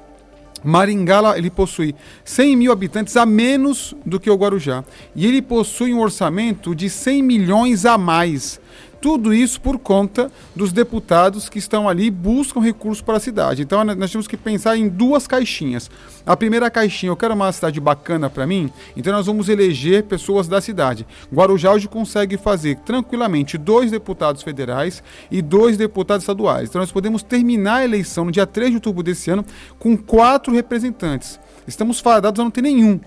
Maringá 0.63 1.37
ele 1.37 1.49
possui 1.49 1.95
100 2.23 2.55
mil 2.55 2.71
habitantes 2.71 3.15
a 3.15 3.25
menos 3.25 3.95
do 4.05 4.19
que 4.19 4.29
o 4.29 4.35
Guarujá. 4.35 4.83
E 5.15 5.25
ele 5.25 5.41
possui 5.41 5.93
um 5.93 5.99
orçamento 5.99 6.75
de 6.75 6.89
100 6.89 7.23
milhões 7.23 7.85
a 7.85 7.97
mais. 7.97 8.59
Tudo 8.99 9.33
isso 9.33 9.61
por 9.61 9.77
conta 9.77 10.31
dos 10.55 10.71
deputados 10.71 11.49
que 11.49 11.59
estão 11.59 11.87
ali 11.87 12.05
e 12.05 12.11
buscam 12.11 12.59
recursos 12.59 13.01
para 13.01 13.17
a 13.17 13.19
cidade. 13.19 13.61
Então 13.61 13.83
nós 13.83 14.11
temos 14.11 14.27
que 14.27 14.35
pensar 14.35 14.77
em 14.77 14.87
duas 14.87 15.27
caixinhas. 15.27 15.89
A 16.25 16.35
primeira 16.35 16.69
caixinha, 16.69 17.11
eu 17.11 17.15
quero 17.15 17.33
uma 17.33 17.51
cidade 17.51 17.79
bacana 17.79 18.29
para 18.29 18.45
mim, 18.45 18.71
então 18.95 19.13
nós 19.13 19.25
vamos 19.25 19.49
eleger 19.49 20.03
pessoas 20.03 20.47
da 20.47 20.59
cidade. 20.59 21.05
Guarujá 21.33 21.71
hoje 21.71 21.87
consegue 21.87 22.37
fazer 22.37 22.77
tranquilamente 22.79 23.57
dois 23.57 23.91
deputados 23.91 24.43
federais 24.43 25.03
e 25.31 25.41
dois 25.41 25.77
deputados 25.77 26.23
estaduais. 26.23 26.69
Então 26.69 26.81
nós 26.81 26.91
podemos 26.91 27.23
terminar 27.23 27.77
a 27.77 27.85
eleição 27.85 28.25
no 28.25 28.31
dia 28.31 28.45
3 28.45 28.71
de 28.71 28.75
outubro 28.77 29.03
desse 29.03 29.29
ano 29.29 29.45
com 29.79 29.95
quatro 29.95 30.53
representantes. 30.53 31.39
Estamos 31.67 31.99
fadados 31.99 32.39
a 32.39 32.43
não 32.43 32.51
ter 32.51 32.61
nenhum 32.61 32.99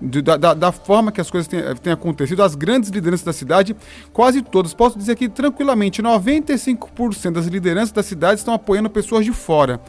da, 0.00 0.36
da, 0.36 0.54
da, 0.54 0.72
forma 0.72 1.10
que 1.10 1.20
as 1.20 1.30
coisas 1.30 1.48
têm, 1.48 1.92
acontecido, 1.92 2.42
as 2.42 2.54
grandes 2.54 2.90
lideranças 2.90 3.24
da 3.24 3.32
cidade, 3.32 3.76
quase 4.12 4.42
todas, 4.42 4.72
posso 4.72 4.96
dizer 4.98 5.16
que 5.16 5.28
tranquilamente, 5.28 6.02
95% 6.02 7.32
das 7.32 7.46
lideranças 7.46 7.92
da 7.92 8.02
cidade 8.02 8.40
estão 8.40 8.54
apoiando 8.54 8.88
pessoas 8.88 9.24
de 9.24 9.32
fora. 9.32 9.80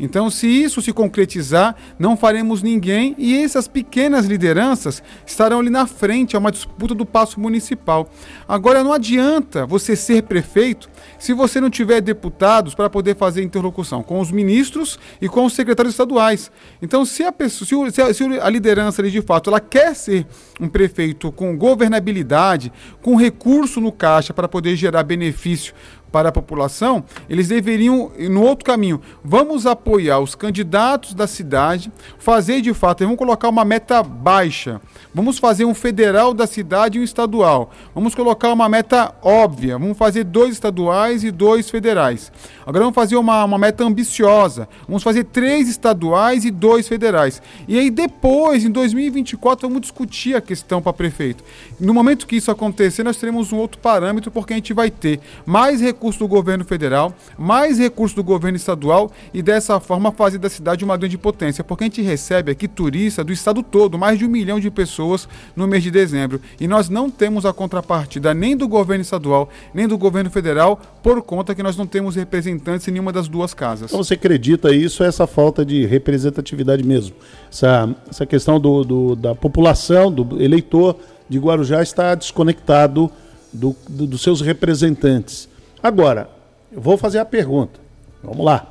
Então, 0.00 0.30
se 0.30 0.46
isso 0.46 0.80
se 0.80 0.92
concretizar, 0.92 1.74
não 1.98 2.16
faremos 2.16 2.62
ninguém 2.62 3.14
e 3.18 3.36
essas 3.42 3.66
pequenas 3.66 4.26
lideranças 4.26 5.02
estarão 5.26 5.58
ali 5.60 5.70
na 5.70 5.86
frente 5.86 6.36
a 6.36 6.38
uma 6.38 6.52
disputa 6.52 6.94
do 6.94 7.04
passo 7.04 7.40
municipal. 7.40 8.08
Agora, 8.46 8.84
não 8.84 8.92
adianta 8.92 9.66
você 9.66 9.96
ser 9.96 10.22
prefeito 10.22 10.88
se 11.18 11.32
você 11.32 11.60
não 11.60 11.70
tiver 11.70 12.00
deputados 12.00 12.74
para 12.74 12.88
poder 12.88 13.16
fazer 13.16 13.42
interlocução 13.42 14.02
com 14.02 14.20
os 14.20 14.30
ministros 14.30 14.98
e 15.20 15.28
com 15.28 15.44
os 15.44 15.52
secretários 15.52 15.94
estaduais. 15.94 16.50
Então, 16.80 17.04
se 17.04 17.22
a 17.24 17.32
pessoa, 17.32 17.90
se 17.90 18.00
a, 18.00 18.12
se 18.14 18.24
a 18.24 18.48
liderança 18.48 19.02
ali 19.02 19.10
de 19.10 19.22
fato 19.22 19.50
ela 19.50 19.60
quer 19.60 19.94
ser 19.94 20.26
um 20.60 20.68
prefeito 20.68 21.30
com 21.32 21.56
governabilidade, 21.56 22.72
com 23.02 23.16
recurso 23.16 23.80
no 23.80 23.92
caixa 23.92 24.32
para 24.32 24.48
poder 24.48 24.76
gerar 24.76 25.02
benefício 25.02 25.74
para 26.10 26.30
a 26.30 26.32
população, 26.32 27.04
eles 27.28 27.48
deveriam 27.48 28.10
ir 28.16 28.28
no 28.28 28.42
outro 28.42 28.64
caminho. 28.64 29.00
Vamos 29.24 29.66
apoiar 29.66 30.20
os 30.20 30.34
candidatos 30.34 31.14
da 31.14 31.26
cidade, 31.26 31.92
fazer 32.18 32.60
de 32.60 32.72
fato, 32.72 33.04
vamos 33.04 33.18
colocar 33.18 33.48
uma 33.48 33.64
meta 33.64 34.02
baixa. 34.02 34.80
Vamos 35.14 35.38
fazer 35.38 35.64
um 35.64 35.74
federal 35.74 36.34
da 36.34 36.46
cidade 36.46 36.98
e 36.98 37.00
um 37.00 37.04
estadual. 37.04 37.72
Vamos 37.94 38.14
colocar 38.14 38.52
uma 38.52 38.68
meta 38.68 39.14
óbvia. 39.22 39.78
Vamos 39.78 39.96
fazer 39.96 40.22
dois 40.22 40.52
estaduais 40.52 41.24
e 41.24 41.30
dois 41.30 41.68
federais. 41.70 42.30
Agora 42.64 42.84
vamos 42.84 42.94
fazer 42.94 43.16
uma, 43.16 43.44
uma 43.44 43.58
meta 43.58 43.84
ambiciosa. 43.84 44.68
Vamos 44.86 45.02
fazer 45.02 45.24
três 45.24 45.68
estaduais 45.68 46.44
e 46.44 46.50
dois 46.50 46.86
federais. 46.86 47.42
E 47.66 47.78
aí 47.78 47.90
depois, 47.90 48.64
em 48.64 48.70
2024, 48.70 49.66
vamos 49.66 49.82
discutir 49.82 50.36
a 50.36 50.40
questão 50.40 50.80
para 50.80 50.92
prefeito. 50.92 51.42
No 51.80 51.94
momento 51.94 52.26
que 52.26 52.36
isso 52.36 52.50
acontecer, 52.50 53.02
nós 53.02 53.16
teremos 53.16 53.52
um 53.52 53.56
outro 53.56 53.80
parâmetro, 53.80 54.30
porque 54.30 54.52
a 54.52 54.56
gente 54.56 54.72
vai 54.72 54.90
ter 54.90 55.20
mais 55.44 55.80
recursos 55.80 55.97
recursos 55.98 56.18
do 56.20 56.28
governo 56.28 56.64
federal, 56.64 57.12
mais 57.36 57.78
recursos 57.78 58.14
do 58.14 58.22
governo 58.22 58.56
estadual 58.56 59.10
e 59.34 59.42
dessa 59.42 59.80
forma 59.80 60.12
fazer 60.12 60.38
da 60.38 60.48
cidade 60.48 60.84
uma 60.84 60.96
grande 60.96 61.18
potência. 61.18 61.64
Porque 61.64 61.84
a 61.84 61.86
gente 61.86 62.00
recebe 62.00 62.52
aqui 62.52 62.68
turista 62.68 63.24
do 63.24 63.32
estado 63.32 63.64
todo, 63.64 63.98
mais 63.98 64.16
de 64.16 64.24
um 64.24 64.28
milhão 64.28 64.60
de 64.60 64.70
pessoas 64.70 65.28
no 65.56 65.66
mês 65.66 65.82
de 65.82 65.90
dezembro. 65.90 66.40
E 66.60 66.68
nós 66.68 66.88
não 66.88 67.10
temos 67.10 67.44
a 67.44 67.52
contrapartida 67.52 68.32
nem 68.32 68.56
do 68.56 68.68
governo 68.68 69.02
estadual, 69.02 69.48
nem 69.74 69.88
do 69.88 69.98
governo 69.98 70.30
federal, 70.30 70.80
por 71.02 71.20
conta 71.22 71.54
que 71.54 71.62
nós 71.62 71.76
não 71.76 71.86
temos 71.86 72.14
representantes 72.14 72.86
em 72.86 72.92
nenhuma 72.92 73.12
das 73.12 73.26
duas 73.26 73.52
casas. 73.52 73.90
Então 73.90 74.02
você 74.02 74.14
acredita 74.14 74.72
isso, 74.72 75.02
essa 75.02 75.26
falta 75.26 75.64
de 75.64 75.84
representatividade 75.84 76.84
mesmo? 76.84 77.16
Essa, 77.50 77.92
essa 78.08 78.24
questão 78.24 78.60
do, 78.60 78.84
do 78.84 79.16
da 79.16 79.34
população, 79.34 80.12
do 80.12 80.40
eleitor 80.40 80.96
de 81.28 81.38
Guarujá 81.38 81.82
está 81.82 82.14
desconectado 82.14 83.10
do, 83.52 83.74
do, 83.88 84.06
dos 84.06 84.22
seus 84.22 84.40
representantes. 84.40 85.48
Agora, 85.82 86.30
eu 86.72 86.80
vou 86.80 86.96
fazer 86.96 87.18
a 87.18 87.24
pergunta. 87.24 87.80
Vamos 88.22 88.44
lá. 88.44 88.66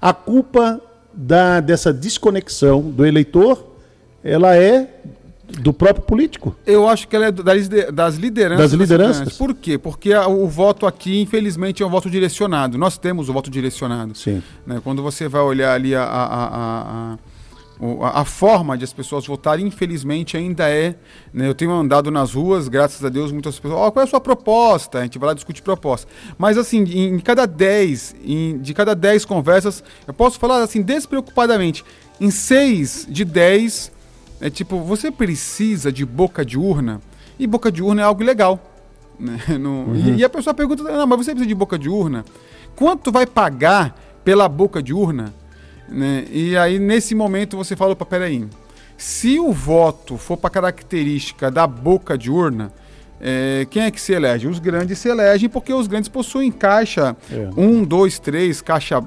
A 0.00 0.12
culpa 0.12 0.80
da, 1.12 1.60
dessa 1.60 1.92
desconexão 1.92 2.80
do 2.80 3.04
eleitor, 3.04 3.66
ela 4.22 4.56
é 4.56 4.88
do 5.60 5.72
próprio 5.72 6.04
político? 6.04 6.56
Eu 6.66 6.88
acho 6.88 7.06
que 7.06 7.14
ela 7.14 7.26
é 7.26 7.32
das, 7.32 7.68
das 7.92 8.16
lideranças. 8.16 8.70
Das 8.70 8.72
lideranças? 8.72 9.36
Por 9.36 9.54
quê? 9.54 9.76
Porque 9.76 10.14
o 10.14 10.46
voto 10.46 10.86
aqui, 10.86 11.20
infelizmente, 11.20 11.82
é 11.82 11.86
um 11.86 11.90
voto 11.90 12.08
direcionado. 12.08 12.78
Nós 12.78 12.96
temos 12.96 13.28
o 13.28 13.32
voto 13.32 13.50
direcionado. 13.50 14.16
Sim. 14.16 14.42
Né? 14.66 14.80
Quando 14.82 15.02
você 15.02 15.28
vai 15.28 15.42
olhar 15.42 15.74
ali 15.74 15.94
a, 15.94 16.02
a, 16.02 16.24
a 16.24 17.12
a, 17.12 17.18
forma 18.24 18.78
de 18.78 18.84
as 18.84 18.92
pessoas 18.92 19.26
votarem, 19.26 19.66
infelizmente, 19.66 20.36
ainda 20.36 20.68
é. 20.68 20.94
Né, 21.32 21.48
eu 21.48 21.54
tenho 21.54 21.72
andado 21.72 22.10
nas 22.10 22.34
ruas, 22.34 22.68
graças 22.68 23.04
a 23.04 23.08
Deus, 23.08 23.32
muitas 23.32 23.58
pessoas. 23.58 23.88
Oh, 23.88 23.90
qual 23.90 24.02
é 24.02 24.06
a 24.06 24.10
sua 24.10 24.20
proposta? 24.20 24.98
A 24.98 25.02
gente 25.02 25.18
vai 25.18 25.28
lá 25.28 25.34
discutir 25.34 25.62
proposta. 25.62 26.08
Mas, 26.38 26.56
assim, 26.56 26.84
em, 26.84 27.18
cada 27.18 27.44
10, 27.44 28.14
em, 28.24 28.58
de 28.58 28.72
cada 28.72 28.94
10 28.94 29.24
conversas, 29.24 29.82
eu 30.06 30.14
posso 30.14 30.38
falar 30.38 30.62
assim, 30.62 30.80
despreocupadamente, 30.80 31.84
em 32.20 32.30
6 32.30 33.08
de 33.10 33.24
10, 33.24 33.90
é 34.40 34.48
tipo, 34.48 34.78
você 34.80 35.10
precisa 35.10 35.90
de 35.90 36.06
boca 36.06 36.44
de 36.44 36.56
urna? 36.56 37.00
E 37.38 37.46
boca 37.46 37.72
de 37.72 37.82
urna 37.82 38.02
é 38.02 38.04
algo 38.04 38.22
legal. 38.22 38.60
Né? 39.18 39.38
Uhum. 39.50 39.94
e, 39.94 40.20
e 40.20 40.24
a 40.24 40.28
pessoa 40.28 40.54
pergunta: 40.54 40.82
não, 40.84 41.06
mas 41.06 41.18
você 41.18 41.32
precisa 41.32 41.48
de 41.48 41.54
boca 41.54 41.78
de 41.78 41.88
urna? 41.88 42.24
Quanto 42.74 43.10
vai 43.10 43.26
pagar 43.26 43.96
pela 44.24 44.48
boca 44.48 44.82
de 44.82 44.92
urna? 44.92 45.32
Né? 45.92 46.24
E 46.30 46.56
aí, 46.56 46.78
nesse 46.78 47.14
momento, 47.14 47.56
você 47.56 47.76
fala, 47.76 47.92
opa, 47.92 48.06
peraí, 48.06 48.46
se 48.96 49.38
o 49.38 49.52
voto 49.52 50.16
for 50.16 50.36
para 50.36 50.50
característica 50.50 51.50
da 51.50 51.66
boca 51.66 52.16
de 52.16 52.30
urna, 52.30 52.72
é, 53.20 53.66
quem 53.70 53.84
é 53.84 53.90
que 53.90 54.00
se 54.00 54.12
elege? 54.12 54.48
Os 54.48 54.58
grandes 54.58 54.98
se 54.98 55.08
elegem 55.08 55.48
porque 55.48 55.72
os 55.72 55.86
grandes 55.86 56.08
possuem 56.08 56.50
caixa 56.50 57.16
1, 57.56 57.84
2, 57.84 58.18
3, 58.18 58.60
caixa 58.60 59.02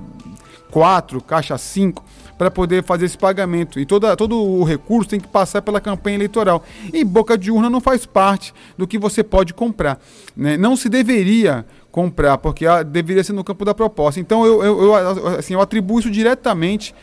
4, 0.71 1.21
caixa 1.21 1.57
5 1.57 2.03
para 2.37 2.51
poder 2.51 2.83
fazer 2.83 3.05
esse 3.05 3.17
pagamento. 3.17 3.79
E 3.79 3.85
toda, 3.85 4.15
todo 4.15 4.37
o 4.37 4.63
recurso 4.63 5.09
tem 5.09 5.19
que 5.19 5.27
passar 5.27 5.61
pela 5.61 5.79
campanha 5.79 6.15
eleitoral. 6.15 6.63
E 6.93 7.03
boca 7.03 7.37
de 7.37 7.51
urna 7.51 7.69
não 7.69 7.81
faz 7.81 8.05
parte 8.05 8.53
do 8.77 8.87
que 8.87 8.97
você 8.97 9.23
pode 9.23 9.53
comprar. 9.53 9.99
Né? 10.35 10.57
Não 10.57 10.75
se 10.75 10.89
deveria 10.89 11.65
comprar, 11.95 12.37
porque 12.37 12.65
deveria 12.87 13.23
ser 13.23 13.31
no 13.31 13.41
campo 13.41 13.63
da 13.63 13.73
proposta. 13.73 14.19
Então 14.19 14.45
eu, 14.45 14.61
eu, 14.61 14.83
eu, 14.83 15.27
assim, 15.39 15.53
eu 15.53 15.61
atribuo 15.61 15.97
isso 15.97 16.11
diretamente 16.11 16.93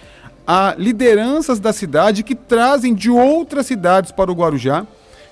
a 0.47 0.75
lideranças 0.77 1.59
da 1.59 1.73
cidade 1.73 2.23
que 2.23 2.35
trazem 2.35 2.93
de 2.93 3.11
outras 3.11 3.65
cidades 3.65 4.13
para 4.13 4.31
o 4.31 4.35
Guarujá 4.35 4.87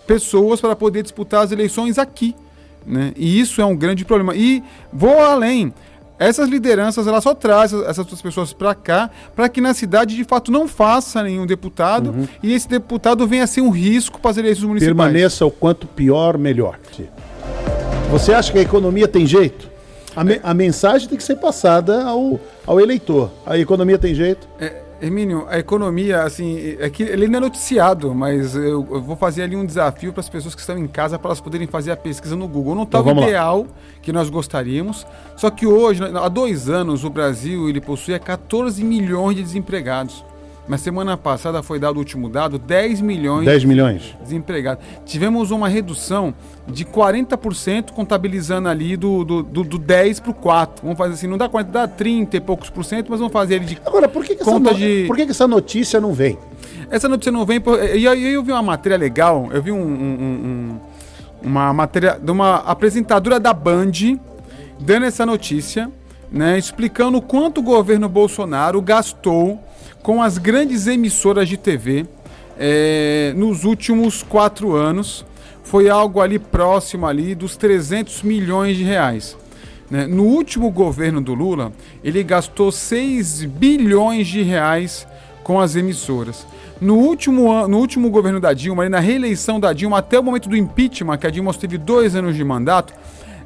pessoas 0.06 0.62
para 0.62 0.74
poder 0.74 1.02
disputar 1.02 1.44
as 1.44 1.52
eleições 1.52 1.98
aqui. 1.98 2.34
Né? 2.86 3.12
E 3.14 3.38
isso 3.38 3.60
é 3.60 3.66
um 3.66 3.76
grande 3.76 4.02
problema. 4.02 4.34
E 4.34 4.64
vou 4.90 5.20
além. 5.20 5.74
essas 6.18 6.48
lideranças 6.48 7.06
elas 7.06 7.22
só 7.22 7.34
trazem 7.34 7.84
essas 7.84 8.22
pessoas 8.22 8.54
para 8.54 8.74
cá 8.74 9.10
para 9.36 9.46
que 9.46 9.60
na 9.60 9.74
cidade 9.74 10.16
de 10.16 10.24
fato 10.24 10.50
não 10.50 10.66
faça 10.66 11.22
nenhum 11.22 11.44
deputado 11.44 12.12
uhum. 12.12 12.26
e 12.42 12.54
esse 12.54 12.66
deputado 12.66 13.26
venha 13.26 13.44
a 13.44 13.46
ser 13.46 13.60
um 13.60 13.68
risco 13.68 14.18
para 14.18 14.30
as 14.30 14.38
eleições 14.38 14.64
municipais. 14.64 14.96
Permaneça 14.96 15.44
o 15.44 15.50
quanto 15.50 15.86
pior, 15.86 16.38
melhor. 16.38 16.78
Você 18.10 18.34
acha 18.34 18.50
que 18.50 18.58
a 18.58 18.62
economia 18.62 19.06
tem 19.06 19.24
jeito? 19.24 19.70
A, 20.16 20.24
me, 20.24 20.40
a 20.42 20.52
mensagem 20.52 21.08
tem 21.08 21.16
que 21.16 21.22
ser 21.22 21.36
passada 21.36 22.02
ao, 22.02 22.40
ao 22.66 22.80
eleitor. 22.80 23.30
A 23.46 23.56
economia 23.56 23.96
tem 23.98 24.12
jeito? 24.12 24.48
É, 24.58 24.82
Hermínio, 25.00 25.46
a 25.48 25.60
economia, 25.60 26.24
assim, 26.24 26.76
é 26.80 26.90
que 26.90 27.04
ele 27.04 27.28
não 27.28 27.38
é 27.38 27.40
noticiado, 27.40 28.12
mas 28.12 28.56
eu, 28.56 28.86
eu 28.90 29.00
vou 29.00 29.14
fazer 29.14 29.44
ali 29.44 29.54
um 29.54 29.64
desafio 29.64 30.12
para 30.12 30.20
as 30.20 30.28
pessoas 30.28 30.56
que 30.56 30.60
estão 30.60 30.76
em 30.76 30.88
casa 30.88 31.20
para 31.20 31.28
elas 31.28 31.40
poderem 31.40 31.68
fazer 31.68 31.92
a 31.92 31.96
pesquisa 31.96 32.34
no 32.34 32.48
Google. 32.48 32.74
Não 32.74 32.82
está 32.82 32.98
então, 32.98 33.16
o 33.16 33.22
ideal 33.22 33.60
lá. 33.60 33.66
que 34.02 34.12
nós 34.12 34.28
gostaríamos, 34.28 35.06
só 35.36 35.48
que 35.48 35.64
hoje, 35.64 36.02
há 36.02 36.28
dois 36.28 36.68
anos, 36.68 37.04
o 37.04 37.10
Brasil 37.10 37.68
ele 37.68 37.80
possui 37.80 38.18
14 38.18 38.82
milhões 38.82 39.36
de 39.36 39.42
desempregados. 39.44 40.24
Na 40.68 40.78
semana 40.78 41.16
passada 41.16 41.62
foi 41.62 41.78
dado 41.78 41.96
o 41.96 41.98
último 41.98 42.28
dado, 42.28 42.58
10 42.58 43.00
milhões, 43.00 43.44
10 43.44 43.64
milhões. 43.64 44.16
desempregados. 44.22 44.84
Tivemos 45.04 45.50
uma 45.50 45.68
redução 45.68 46.32
de 46.68 46.84
40% 46.84 47.90
contabilizando 47.90 48.68
ali 48.68 48.96
do, 48.96 49.24
do, 49.24 49.42
do, 49.42 49.64
do 49.64 49.78
10 49.78 50.20
para 50.20 50.30
o 50.30 50.34
4. 50.34 50.82
Vamos 50.82 50.96
fazer 50.96 51.14
assim, 51.14 51.26
não 51.26 51.36
dá 51.36 51.48
40, 51.48 51.72
dá 51.72 51.88
30 51.88 52.36
e 52.36 52.40
poucos 52.40 52.70
por 52.70 52.84
cento, 52.84 53.08
mas 53.10 53.18
vamos 53.18 53.32
fazer 53.32 53.56
ele 53.56 53.64
de 53.64 53.78
Agora, 53.84 54.08
por 54.08 54.24
que, 54.24 54.36
que 54.36 54.44
conta 54.44 54.70
essa, 54.70 54.78
de... 54.78 55.04
por 55.06 55.16
que, 55.16 55.24
que 55.24 55.32
essa 55.32 55.48
notícia 55.48 56.00
não 56.00 56.12
vem? 56.12 56.38
Essa 56.88 57.08
notícia 57.08 57.32
não 57.32 57.44
vem... 57.44 57.60
Por... 57.60 57.82
E 57.82 58.06
aí 58.06 58.32
eu 58.32 58.42
vi 58.42 58.52
uma 58.52 58.62
matéria 58.62 58.96
legal, 58.96 59.48
eu 59.52 59.62
vi 59.62 59.72
um, 59.72 59.82
um, 59.82 59.82
um, 59.82 60.80
uma 61.42 61.72
matéria 61.72 62.18
de 62.22 62.30
uma 62.30 62.56
apresentadora 62.56 63.40
da 63.40 63.52
Band 63.52 63.90
dando 64.78 65.04
essa 65.04 65.26
notícia, 65.26 65.90
né, 66.30 66.58
explicando 66.58 67.18
o 67.18 67.22
quanto 67.22 67.58
o 67.58 67.62
governo 67.62 68.08
Bolsonaro 68.08 68.80
gastou 68.80 69.62
com 70.02 70.22
as 70.22 70.38
grandes 70.38 70.86
emissoras 70.86 71.48
de 71.48 71.56
TV 71.56 72.06
é, 72.58 73.32
nos 73.36 73.64
últimos 73.64 74.22
quatro 74.22 74.74
anos. 74.74 75.24
Foi 75.62 75.88
algo 75.88 76.20
ali 76.20 76.38
próximo 76.38 77.06
ali 77.06 77.34
dos 77.34 77.56
300 77.56 78.22
milhões 78.22 78.76
de 78.76 78.84
reais. 78.84 79.36
Né? 79.90 80.06
No 80.06 80.24
último 80.24 80.70
governo 80.70 81.20
do 81.20 81.34
Lula, 81.34 81.72
ele 82.02 82.22
gastou 82.22 82.70
6 82.70 83.44
bilhões 83.44 84.26
de 84.26 84.42
reais 84.42 85.06
com 85.42 85.60
as 85.60 85.74
emissoras. 85.74 86.46
No 86.80 86.96
último, 86.96 87.68
no 87.68 87.78
último 87.78 88.08
governo 88.08 88.40
da 88.40 88.54
Dilma, 88.54 88.88
na 88.88 89.00
reeleição 89.00 89.60
da 89.60 89.72
Dilma, 89.72 89.98
até 89.98 90.18
o 90.18 90.22
momento 90.22 90.48
do 90.48 90.56
impeachment, 90.56 91.18
que 91.18 91.26
a 91.26 91.30
Dilma 91.30 91.52
teve 91.52 91.76
dois 91.76 92.16
anos 92.16 92.34
de 92.34 92.42
mandato, 92.42 92.94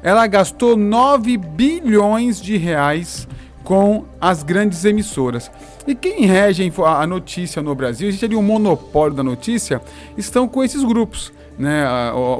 ela 0.05 0.27
gastou 0.27 0.77
9 0.77 1.35
bilhões 1.35 2.39
de 2.39 2.57
reais 2.57 3.27
com 3.63 4.05
as 4.21 4.43
grandes 4.43 4.85
emissoras. 4.85 5.49
E 5.87 5.95
quem 5.95 6.27
rege 6.27 6.71
a 6.85 7.07
notícia 7.07 7.59
no 7.59 7.73
Brasil, 7.73 8.07
existe 8.07 8.23
ali 8.23 8.35
um 8.35 8.43
monopólio 8.43 9.15
da 9.15 9.23
notícia, 9.23 9.81
estão 10.15 10.47
com 10.47 10.63
esses 10.63 10.83
grupos. 10.83 11.33
Né, 11.57 11.85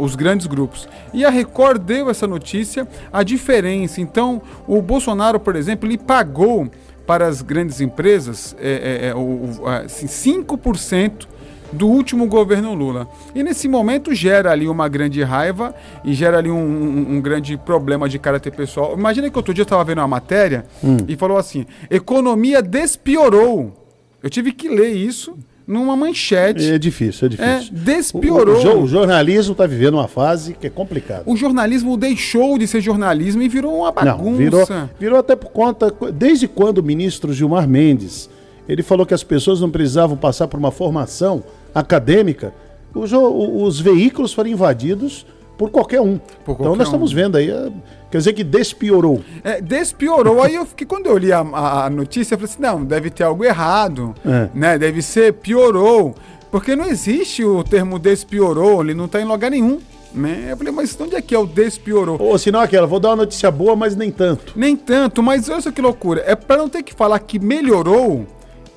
os 0.01 0.13
grandes 0.13 0.45
grupos. 0.45 0.89
E 1.13 1.23
a 1.23 1.29
Record 1.29 1.81
deu 1.81 2.09
essa 2.09 2.27
notícia, 2.27 2.85
a 3.13 3.23
diferença. 3.23 4.01
Então, 4.01 4.41
o 4.67 4.81
Bolsonaro, 4.81 5.39
por 5.39 5.55
exemplo, 5.55 5.87
ele 5.87 5.97
pagou 5.97 6.69
para 7.07 7.25
as 7.25 7.41
grandes 7.41 7.79
empresas 7.79 8.53
é, 8.59 8.67
é, 8.67 9.07
é, 9.07 9.15
o, 9.15 9.65
assim, 9.85 10.05
5% 10.05 11.27
do 11.71 11.87
último 11.87 12.27
governo 12.27 12.73
Lula. 12.73 13.07
E 13.33 13.43
nesse 13.43 13.67
momento 13.67 14.13
gera 14.13 14.51
ali 14.51 14.67
uma 14.67 14.87
grande 14.87 15.21
raiva 15.23 15.73
e 16.03 16.13
gera 16.13 16.37
ali 16.37 16.49
um, 16.49 16.57
um, 16.57 17.15
um 17.15 17.21
grande 17.21 17.57
problema 17.57 18.07
de 18.07 18.19
caráter 18.19 18.51
pessoal. 18.51 18.95
Imagina 18.97 19.29
que 19.29 19.37
outro 19.37 19.53
dia 19.53 19.61
eu 19.61 19.65
estava 19.65 19.83
vendo 19.83 19.99
uma 19.99 20.07
matéria 20.07 20.65
hum. 20.83 20.97
e 21.07 21.15
falou 21.15 21.37
assim: 21.37 21.65
economia 21.89 22.61
despiorou. 22.61 23.73
Eu 24.21 24.29
tive 24.29 24.51
que 24.51 24.67
ler 24.67 24.89
isso 24.89 25.37
numa 25.67 25.95
manchete. 25.95 26.71
É 26.71 26.77
difícil, 26.77 27.25
é 27.25 27.29
difícil. 27.29 27.73
É, 27.75 27.83
despiorou. 27.83 28.63
O, 28.63 28.79
o, 28.79 28.83
o 28.83 28.87
jornalismo 28.87 29.53
está 29.53 29.65
vivendo 29.65 29.95
uma 29.95 30.07
fase 30.07 30.53
que 30.53 30.67
é 30.67 30.69
complicada. 30.69 31.23
O 31.25 31.35
jornalismo 31.35 31.97
deixou 31.97 32.57
de 32.57 32.67
ser 32.67 32.81
jornalismo 32.81 33.41
e 33.41 33.49
virou 33.49 33.79
uma 33.79 33.91
bagunça. 33.91 34.21
Não, 34.23 34.37
virou, 34.37 34.67
virou 34.99 35.19
até 35.19 35.35
por 35.35 35.51
conta. 35.51 35.93
Desde 36.13 36.47
quando 36.47 36.79
o 36.79 36.83
ministro 36.83 37.33
Gilmar 37.33 37.67
Mendes 37.67 38.29
ele 38.67 38.83
falou 38.83 39.05
que 39.05 39.13
as 39.13 39.23
pessoas 39.23 39.61
não 39.61 39.69
precisavam 39.69 40.17
passar 40.17 40.47
por 40.47 40.57
uma 40.57 40.71
formação 40.71 41.43
acadêmica, 41.73 42.53
os, 42.93 43.11
os 43.13 43.79
veículos 43.79 44.33
foram 44.33 44.49
invadidos 44.49 45.25
por 45.57 45.69
qualquer 45.69 46.01
um. 46.01 46.17
Por 46.17 46.55
qualquer 46.55 46.63
então 46.63 46.75
nós 46.75 46.87
estamos 46.87 47.11
vendo 47.11 47.37
aí, 47.37 47.49
é, 47.49 47.71
quer 48.09 48.17
dizer 48.17 48.33
que 48.33 48.43
despiorou. 48.43 49.21
É, 49.43 49.61
despiorou. 49.61 50.41
aí 50.41 50.55
eu 50.55 50.65
fiquei, 50.65 50.85
quando 50.85 51.07
eu 51.07 51.17
li 51.17 51.31
a, 51.31 51.39
a, 51.39 51.89
notícia, 51.89 52.33
eu 52.33 52.37
falei 52.37 52.51
assim, 52.51 52.61
não, 52.61 52.83
deve 52.83 53.09
ter 53.09 53.23
algo 53.23 53.43
errado, 53.43 54.15
é. 54.25 54.49
né? 54.53 54.77
Deve 54.77 55.01
ser 55.01 55.33
piorou. 55.33 56.15
Porque 56.51 56.75
não 56.75 56.85
existe 56.85 57.43
o 57.43 57.63
termo 57.63 57.99
despiorou, 57.99 58.81
ele 58.81 58.93
não 58.93 59.05
está 59.05 59.19
em 59.19 59.25
lugar 59.25 59.51
nenhum. 59.51 59.79
Né? 60.13 60.47
Eu 60.49 60.57
falei, 60.57 60.71
mas 60.71 60.97
onde 61.01 61.15
é 61.15 61.21
que 61.21 61.35
é 61.35 61.39
o 61.39 61.45
despiorou? 61.45 62.17
Ou 62.21 62.37
senão 62.37 62.61
aquela, 62.61 62.87
vou 62.87 63.01
dar 63.01 63.09
uma 63.09 63.17
notícia 63.17 63.51
boa, 63.51 63.75
mas 63.75 63.95
nem 63.95 64.09
tanto. 64.09 64.53
Nem 64.55 64.77
tanto, 64.77 65.21
mas 65.21 65.49
olha 65.49 65.59
só 65.59 65.71
que 65.71 65.81
loucura. 65.81 66.23
É 66.25 66.33
para 66.33 66.55
não 66.55 66.69
ter 66.69 66.83
que 66.83 66.93
falar 66.93 67.19
que 67.19 67.37
melhorou, 67.37 68.25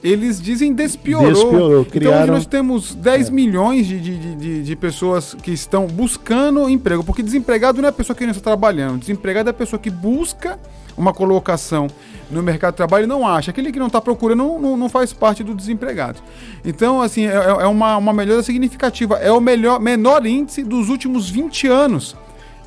eles 0.03 0.41
dizem 0.41 0.73
despiorou. 0.73 1.33
despiorou 1.33 1.85
criaram... 1.85 2.17
Então 2.17 2.23
hoje 2.23 2.33
nós 2.33 2.47
temos 2.47 2.95
10 2.95 3.29
é. 3.29 3.31
milhões 3.31 3.87
de, 3.87 4.01
de, 4.01 4.35
de, 4.37 4.63
de, 4.63 4.77
pessoas 4.77 5.35
que 5.35 5.51
estão 5.51 5.87
buscando 5.87 6.69
emprego, 6.69 7.03
porque 7.03 7.23
desempregado 7.23 7.81
não 7.81 7.87
é 7.87 7.91
a 7.91 7.93
pessoa 7.93 8.17
que 8.17 8.25
não 8.25 8.31
está 8.31 8.43
trabalhando, 8.43 9.01
desempregado 9.01 9.49
é 9.49 9.51
a 9.51 9.55
pessoa 9.55 9.79
que 9.79 9.91
busca 9.91 10.59
uma 10.97 11.13
colocação 11.13 11.89
no 12.31 12.43
mercado 12.43 12.73
de 12.73 12.77
trabalho 12.77 13.05
e 13.05 13.07
não 13.07 13.27
acha. 13.27 13.51
Aquele 13.51 13.73
que 13.73 13.79
não 13.79 13.87
está 13.87 14.01
procurando 14.01 14.39
não, 14.39 14.59
não, 14.59 14.77
não, 14.77 14.89
faz 14.89 15.13
parte 15.13 15.43
do 15.43 15.55
desempregado. 15.55 16.19
Então, 16.65 17.01
assim, 17.01 17.27
é, 17.27 17.33
é 17.33 17.67
uma, 17.67 17.97
uma 17.97 18.13
melhora 18.13 18.43
significativa. 18.43 19.17
É 19.17 19.31
o 19.33 19.41
melhor, 19.41 19.81
menor 19.81 20.27
índice 20.27 20.63
dos 20.63 20.89
últimos 20.89 21.31
20 21.31 21.69
anos. 21.69 22.17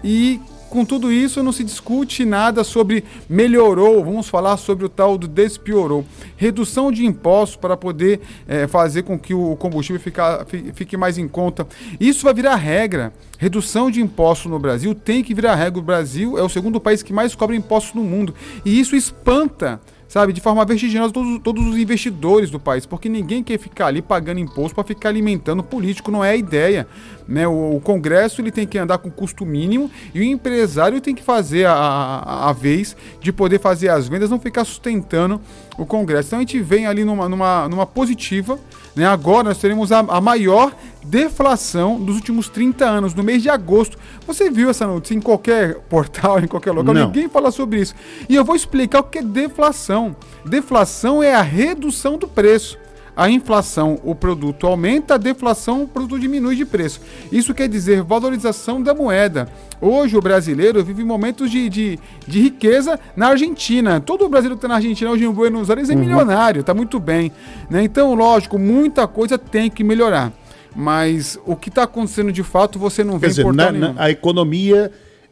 E 0.03 0.39
com 0.71 0.85
tudo 0.85 1.11
isso, 1.11 1.43
não 1.43 1.51
se 1.51 1.65
discute 1.65 2.23
nada 2.23 2.63
sobre 2.63 3.03
melhorou, 3.29 4.05
vamos 4.05 4.29
falar 4.29 4.55
sobre 4.55 4.85
o 4.85 4.89
tal 4.89 5.17
do 5.17 5.27
despiorou. 5.27 6.05
Redução 6.37 6.93
de 6.93 7.05
impostos 7.05 7.57
para 7.57 7.75
poder 7.75 8.21
é, 8.47 8.67
fazer 8.67 9.03
com 9.03 9.19
que 9.19 9.33
o 9.33 9.57
combustível 9.57 10.01
fica, 10.01 10.47
fique 10.73 10.95
mais 10.95 11.17
em 11.17 11.27
conta. 11.27 11.67
Isso 11.99 12.23
vai 12.23 12.33
virar 12.33 12.55
regra. 12.55 13.11
Redução 13.37 13.91
de 13.91 14.01
impostos 14.01 14.49
no 14.49 14.57
Brasil 14.57 14.95
tem 14.95 15.21
que 15.21 15.33
virar 15.33 15.55
regra. 15.55 15.79
O 15.79 15.83
Brasil 15.83 16.37
é 16.37 16.41
o 16.41 16.47
segundo 16.47 16.79
país 16.79 17.03
que 17.03 17.11
mais 17.11 17.35
cobra 17.35 17.53
impostos 17.53 17.93
no 17.93 18.03
mundo. 18.03 18.33
E 18.63 18.79
isso 18.79 18.95
espanta 18.95 19.81
sabe, 20.11 20.33
de 20.33 20.41
forma 20.41 20.65
vertiginosa 20.65 21.13
todos, 21.13 21.39
todos 21.41 21.65
os 21.65 21.77
investidores 21.77 22.49
do 22.49 22.59
país, 22.59 22.85
porque 22.85 23.07
ninguém 23.07 23.41
quer 23.41 23.57
ficar 23.57 23.87
ali 23.87 24.01
pagando 24.01 24.41
imposto 24.41 24.75
para 24.75 24.83
ficar 24.83 25.07
alimentando 25.07 25.63
político, 25.63 26.11
não 26.11 26.21
é 26.21 26.31
a 26.31 26.35
ideia. 26.35 26.85
Né? 27.25 27.47
O, 27.47 27.77
o, 27.77 27.79
Congresso 27.79 28.41
ele 28.41 28.51
tem 28.51 28.67
que 28.67 28.77
andar 28.77 28.97
com 28.97 29.09
custo 29.09 29.45
mínimo 29.45 29.89
e 30.13 30.19
o 30.19 30.23
empresário 30.23 30.99
tem 30.99 31.15
que 31.15 31.23
fazer 31.23 31.63
a, 31.63 31.71
a, 31.73 32.49
a, 32.49 32.51
vez 32.51 32.93
de 33.21 33.31
poder 33.31 33.57
fazer 33.61 33.87
as 33.87 34.09
vendas, 34.09 34.29
não 34.29 34.37
ficar 34.37 34.65
sustentando 34.65 35.39
o 35.77 35.85
Congresso. 35.85 36.27
Então 36.27 36.39
a 36.39 36.41
gente 36.41 36.59
vem 36.59 36.87
ali 36.87 37.05
numa, 37.05 37.29
numa, 37.29 37.69
numa 37.69 37.85
positiva. 37.85 38.59
Né? 38.93 39.05
Agora 39.05 39.45
nós 39.45 39.59
teremos 39.59 39.93
a, 39.93 39.99
a 39.99 40.19
maior 40.19 40.75
deflação 41.03 41.99
dos 41.99 42.15
últimos 42.15 42.49
30 42.49 42.85
anos, 42.85 43.13
no 43.13 43.23
mês 43.23 43.41
de 43.41 43.49
agosto. 43.49 43.97
Você 44.25 44.49
viu 44.49 44.69
essa 44.69 44.85
notícia 44.85 45.15
em 45.15 45.21
qualquer 45.21 45.75
portal, 45.89 46.39
em 46.39 46.47
qualquer 46.47 46.71
local, 46.71 46.93
Não. 46.93 47.07
ninguém 47.07 47.27
fala 47.29 47.51
sobre 47.51 47.81
isso. 47.81 47.95
E 48.27 48.35
eu 48.35 48.43
vou 48.43 48.55
explicar 48.55 48.99
o 48.99 49.03
que 49.03 49.19
é 49.19 49.23
deflação. 49.23 50.15
Deflação 50.45 51.21
é 51.21 51.33
a 51.33 51.41
redução 51.41 52.17
do 52.17 52.27
preço 52.27 52.77
a 53.15 53.29
inflação, 53.29 53.99
o 54.03 54.15
produto 54.15 54.65
aumenta, 54.65 55.15
a 55.15 55.17
deflação, 55.17 55.83
o 55.83 55.87
produto 55.87 56.19
diminui 56.19 56.55
de 56.55 56.65
preço. 56.65 57.01
Isso 57.31 57.53
quer 57.53 57.67
dizer 57.67 58.01
valorização 58.01 58.81
da 58.81 58.93
moeda. 58.93 59.47
Hoje 59.81 60.15
o 60.15 60.21
brasileiro 60.21 60.83
vive 60.83 61.03
momentos 61.03 61.51
de, 61.51 61.67
de, 61.67 61.99
de 62.25 62.41
riqueza 62.41 62.99
na 63.15 63.27
Argentina. 63.27 63.99
Todo 63.99 64.25
o 64.25 64.29
brasileiro 64.29 64.55
que 64.55 64.59
está 64.59 64.67
na 64.67 64.75
Argentina 64.75 65.11
hoje 65.11 65.25
em 65.25 65.31
Buenos 65.31 65.69
Aires 65.69 65.89
é 65.89 65.93
uhum. 65.93 65.99
milionário, 65.99 66.61
está 66.61 66.73
muito 66.73 66.99
bem. 66.99 67.31
Né? 67.69 67.83
Então, 67.83 68.13
lógico, 68.13 68.57
muita 68.57 69.07
coisa 69.07 69.37
tem 69.37 69.69
que 69.69 69.83
melhorar. 69.83 70.31
Mas 70.75 71.37
o 71.45 71.55
que 71.55 71.69
está 71.69 71.83
acontecendo 71.83 72.31
de 72.31 72.43
fato 72.43 72.79
você 72.79 73.03
não 73.03 73.19
vê 73.19 73.27
Quer 73.27 73.29
dizer, 73.29 73.53
na, 73.53 73.71
na, 73.71 73.93
a 73.97 74.09
economia 74.09 74.91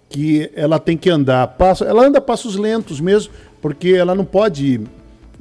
que 0.09 0.51
ela 0.55 0.79
tem 0.79 0.97
que 0.97 1.09
andar, 1.09 1.47
passo, 1.49 1.83
ela 1.83 2.05
anda 2.05 2.19
passos 2.19 2.55
lentos 2.55 2.99
mesmo, 2.99 3.31
porque 3.61 3.89
ela 3.89 4.15
não 4.15 4.25
pode 4.25 4.81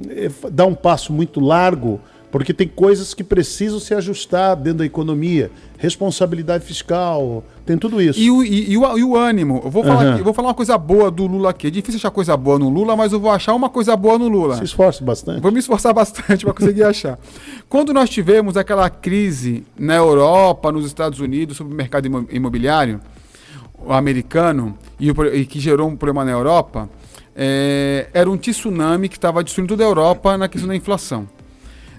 eh, 0.07 0.29
dar 0.51 0.67
um 0.67 0.75
passo 0.75 1.11
muito 1.11 1.39
largo 1.39 1.99
porque 2.31 2.53
tem 2.53 2.67
coisas 2.67 3.13
que 3.13 3.23
precisam 3.23 3.79
se 3.79 3.93
ajustar 3.93 4.55
dentro 4.55 4.79
da 4.79 4.85
economia, 4.85 5.49
responsabilidade 5.77 6.63
fiscal, 6.63 7.43
tem 7.65 7.77
tudo 7.77 8.01
isso. 8.01 8.19
E 8.19 8.29
o, 8.29 8.43
e, 8.43 8.71
e 8.71 8.77
o, 8.77 8.97
e 8.97 9.03
o 9.03 9.15
ânimo. 9.15 9.61
Eu 9.63 9.71
vou, 9.71 9.83
falar 9.83 10.03
uhum. 10.03 10.11
aqui, 10.11 10.19
eu 10.19 10.23
vou 10.23 10.33
falar 10.33 10.49
uma 10.49 10.53
coisa 10.53 10.77
boa 10.77 11.09
do 11.09 11.25
Lula 11.25 11.49
aqui. 11.49 11.67
É 11.67 11.69
difícil 11.71 11.97
achar 11.97 12.11
coisa 12.11 12.37
boa 12.37 12.59
no 12.59 12.69
Lula, 12.69 12.95
mas 12.95 13.11
eu 13.13 13.19
vou 13.19 13.31
achar 13.31 13.55
uma 13.55 13.69
coisa 13.69 13.95
boa 13.95 14.19
no 14.19 14.27
Lula. 14.27 14.57
Se 14.57 14.63
esforce 14.63 15.03
bastante. 15.03 15.41
Vou 15.41 15.51
me 15.51 15.59
esforçar 15.59 15.93
bastante 15.95 16.45
para 16.45 16.53
conseguir 16.53 16.83
achar. 16.83 17.17
Quando 17.67 17.93
nós 17.93 18.09
tivemos 18.09 18.57
aquela 18.57 18.89
crise 18.89 19.65
na 19.77 19.95
Europa, 19.95 20.71
nos 20.71 20.85
Estados 20.85 21.19
Unidos, 21.19 21.57
sobre 21.57 21.73
o 21.73 21.75
mercado 21.75 22.05
imobiliário 22.29 23.01
americano, 23.87 24.77
e, 24.99 25.09
e 25.09 25.45
que 25.45 25.59
gerou 25.59 25.87
um 25.87 25.95
problema 25.95 26.25
na 26.25 26.31
Europa, 26.31 26.89
é, 27.35 28.09
era 28.13 28.29
um 28.29 28.37
tsunami 28.37 29.07
que 29.07 29.15
estava 29.15 29.43
destruindo 29.43 29.69
toda 29.69 29.83
a 29.83 29.87
Europa 29.87 30.37
na 30.37 30.47
questão 30.47 30.67
da 30.67 30.75
inflação. 30.75 31.27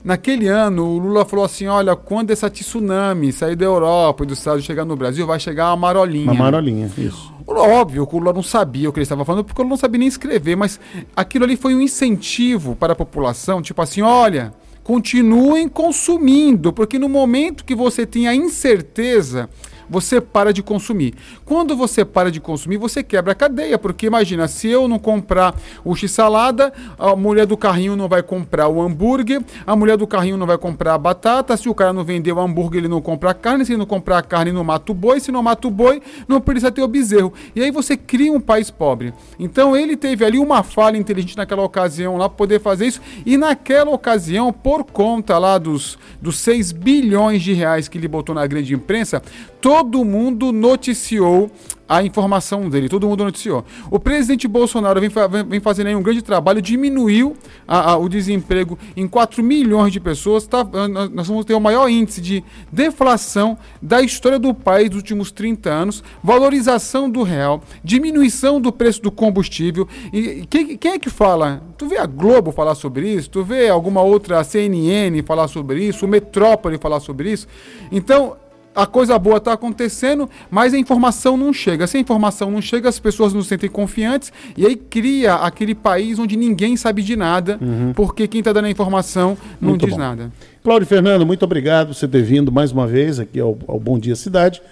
Naquele 0.03 0.49
ano, 0.49 0.87
o 0.87 0.99
Lula 0.99 1.25
falou 1.25 1.45
assim: 1.45 1.67
olha, 1.67 1.95
quando 1.95 2.31
essa 2.31 2.49
tsunami 2.49 3.33
sair 3.33 3.55
da 3.55 3.67
Europa 3.67 4.25
e 4.25 4.27
dos 4.27 4.39
Estados 4.39 4.65
chegar 4.65 4.85
no 4.85 4.97
Brasil, 4.97 5.27
vai 5.27 5.39
chegar 5.39 5.69
uma 5.71 5.77
marolinha. 5.77 6.33
Uma 6.33 6.45
marolinha, 6.45 6.91
isso. 6.97 7.33
Óbvio 7.47 8.07
que 8.07 8.15
o 8.15 8.19
Lula 8.19 8.33
não 8.33 8.43
sabia 8.43 8.89
o 8.89 8.93
que 8.93 8.99
ele 8.99 9.03
estava 9.03 9.25
falando, 9.25 9.45
porque 9.45 9.61
o 9.61 9.65
Lula 9.65 9.75
não 9.75 9.77
sabia 9.77 9.99
nem 9.99 10.09
escrever, 10.09 10.57
mas 10.57 10.81
aquilo 11.15 11.45
ali 11.45 11.57
foi 11.57 11.75
um 11.75 11.81
incentivo 11.81 12.77
para 12.77 12.93
a 12.93 12.97
população, 12.97 13.61
tipo 13.61 13.83
assim, 13.83 14.03
olha, 14.03 14.55
continuem 14.85 15.69
consumindo, 15.69 16.73
porque 16.73 16.99
no 16.99 17.09
momento 17.09 17.65
que 17.65 17.75
você 17.75 18.07
tem 18.07 18.27
a 18.27 18.35
incerteza 18.35 19.49
você 19.91 20.21
para 20.21 20.53
de 20.53 20.63
consumir. 20.63 21.15
Quando 21.45 21.77
você 21.77 22.05
para 22.05 22.31
de 22.31 22.41
consumir, 22.41 22.77
você 22.77 23.03
quebra 23.03 23.33
a 23.33 23.35
cadeia, 23.35 23.77
porque 23.77 24.07
imagina, 24.07 24.47
se 24.47 24.69
eu 24.69 24.87
não 24.87 24.99
comprar 24.99 25.55
o 25.85 25.97
x-salada, 25.97 26.73
a 26.97 27.17
mulher 27.17 27.45
do 27.45 27.57
carrinho 27.57 27.97
não 27.97 28.09
vai 28.09 28.23
comprar 28.23 28.69
o 28.69 28.81
hambúrguer, 28.81 29.43
a 29.67 29.75
mulher 29.75 29.97
do 29.97 30.07
carrinho 30.07 30.37
não 30.37 30.47
vai 30.47 30.57
comprar 30.57 30.95
a 30.95 30.99
batata, 30.99 31.57
se 31.57 31.69
o 31.69 31.75
cara 31.75 31.93
não 31.93 32.05
vender 32.05 32.33
o 32.33 32.41
hambúrguer, 32.41 32.79
ele 32.79 32.89
não 32.89 33.03
compra 33.03 33.31
a 33.31 33.35
carne, 33.35 33.67
se 33.67 33.73
ele 33.73 33.79
não 33.79 33.87
comprar 33.87 34.19
a 34.19 34.23
carne, 34.23 34.53
não 34.53 34.63
mata 34.63 34.93
o 34.93 34.95
boi, 34.95 35.19
se 35.19 35.33
não 35.33 35.43
mata 35.43 35.67
o 35.67 35.71
boi, 35.71 36.01
não 36.29 36.41
precisa 36.41 36.71
ter 36.71 36.83
o 36.83 36.89
bezerro. 36.89 37.33
E 37.57 37.61
aí 37.61 37.73
você 37.73 37.97
cria 37.97 38.33
um 38.33 38.41
país 38.41 38.71
pobre. 38.71 39.13
Então 39.39 39.77
ele 39.77 39.97
teve 39.97 40.25
ali 40.25 40.39
uma 40.39 40.63
falha 40.63 40.97
inteligente 40.97 41.37
naquela 41.37 41.63
ocasião 41.63 42.17
lá 42.17 42.29
poder 42.29 42.61
fazer 42.61 42.87
isso, 42.87 43.01
e 43.27 43.37
naquela 43.37 43.91
ocasião, 43.91 44.53
por 44.53 44.85
conta 44.85 45.37
lá 45.37 45.59
dos, 45.59 45.99
dos 46.23 46.39
6 46.39 46.71
bilhões 46.73 47.43
de 47.43 47.53
reais 47.53 47.89
que 47.89 47.99
ele 47.99 48.07
botou 48.07 48.35
na 48.35 48.47
grande 48.47 48.75
imprensa, 48.75 49.23
todo 49.61 50.05
mundo 50.05 50.53
noticiou 50.53 51.51
a 51.91 52.05
informação 52.05 52.71
dele, 52.71 52.89
todo 52.89 53.09
mundo 53.09 53.25
noticiou. 53.25 53.65
O 53.91 53.99
presidente 53.99 54.47
Bolsonaro 54.47 55.01
vem, 55.01 55.11
vem 55.49 55.59
fazendo 55.59 55.91
um 55.99 56.03
grande 56.03 56.23
trabalho, 56.23 56.63
diminuiu 56.63 57.37
a, 57.67 57.91
a, 57.91 57.97
o 57.97 58.09
desemprego 58.09 58.79
em 58.97 59.09
4 59.09 59.43
milhões 59.43 59.93
de 59.93 59.99
pessoas. 59.99 60.47
Tá, 60.47 60.65
nós 61.13 61.27
vamos 61.27 61.45
ter 61.45 61.53
o 61.53 61.59
maior 61.59 61.89
índice 61.89 62.21
de 62.21 62.45
deflação 62.71 63.59
da 63.83 64.01
história 64.01 64.39
do 64.39 64.55
país 64.55 64.89
dos 64.89 64.99
últimos 64.99 65.33
30 65.33 65.69
anos, 65.69 66.05
valorização 66.23 67.11
do 67.11 67.25
real, 67.25 67.61
diminuição 67.83 68.61
do 68.61 68.71
preço 68.71 69.03
do 69.03 69.11
combustível. 69.11 69.89
E 70.13 70.47
quem, 70.49 70.77
quem 70.77 70.93
é 70.93 70.99
que 70.99 71.11
fala? 71.11 71.61
Tu 71.77 71.89
vê 71.89 71.99
a 71.99 72.07
Globo 72.07 72.53
falar 72.53 72.77
sobre 72.77 73.09
isso? 73.13 73.29
Tu 73.31 73.43
vê 73.43 73.69
alguma 73.69 74.01
outra 74.01 74.45
CNN 74.45 75.21
falar 75.23 75.49
sobre 75.49 75.83
isso? 75.83 76.07
O 76.07 76.09
Metrópole 76.09 76.79
falar 76.79 77.01
sobre 77.01 77.33
isso? 77.33 77.49
Então, 77.91 78.37
a 78.75 78.87
coisa 78.87 79.19
boa 79.19 79.39
está 79.39 79.53
acontecendo, 79.53 80.29
mas 80.51 80.73
a 80.73 80.79
informação 80.79 81.37
não 81.37 81.53
chega. 81.53 81.87
Se 81.87 81.97
a 81.97 82.01
informação 82.01 82.51
não 82.51 82.63
chega, 82.63 82.89
as 82.89 82.99
pessoas 82.99 83.33
não 83.33 83.43
se 83.43 83.49
sentem 83.49 83.69
confiantes 83.69 84.33
e 84.57 84.67
aí 84.67 84.77
cria 84.77 85.35
aquele 85.35 85.75
país 85.75 86.19
onde 86.19 86.37
ninguém 86.37 86.77
sabe 86.77 87.03
de 87.03 87.17
nada, 87.17 87.59
uhum. 87.61 87.93
porque 87.95 88.29
quem 88.29 88.41
está 88.41 88.53
dando 88.53 88.67
a 88.67 88.71
informação 88.71 89.37
não 89.61 89.71
muito 89.71 89.87
diz 89.87 89.95
bom. 89.95 90.01
nada. 90.01 90.33
Cláudio 90.63 90.87
Fernando, 90.87 91.27
muito 91.27 91.45
obrigado 91.45 91.89
por 91.89 91.95
você 91.95 92.07
ter 92.07 92.23
vindo 92.23 92.53
mais 92.53 92.71
uma 92.71 92.87
vez 92.87 93.19
aqui 93.19 93.41
ao, 93.41 93.59
ao 93.67 93.81
Bom 93.81 93.99
Dia 93.99 94.15
Cidade. 94.15 94.63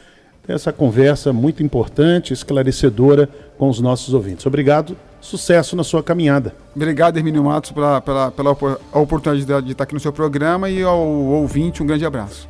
Essa 0.47 0.73
conversa 0.73 1.31
muito 1.31 1.63
importante, 1.63 2.33
esclarecedora 2.33 3.29
com 3.59 3.69
os 3.69 3.81
nossos 3.81 4.15
ouvintes. 4.15 4.47
Obrigado, 4.47 4.97
sucesso 5.21 5.77
na 5.77 5.85
sua 5.85 6.03
caminhada. 6.03 6.55
Obrigado, 6.75 7.19
Hermínio 7.19 7.45
Matos, 7.45 7.71
pela, 7.71 8.01
pela, 8.01 8.31
pela 8.31 8.57
oportunidade 8.95 9.67
de 9.67 9.73
estar 9.73 9.85
aqui 9.85 9.93
no 9.93 10.01
seu 10.01 10.13
programa 10.13 10.71
e 10.71 10.83
ao 10.83 10.99
ouvinte, 10.99 11.83
um 11.83 11.87
grande 11.87 12.07
abraço. 12.07 12.47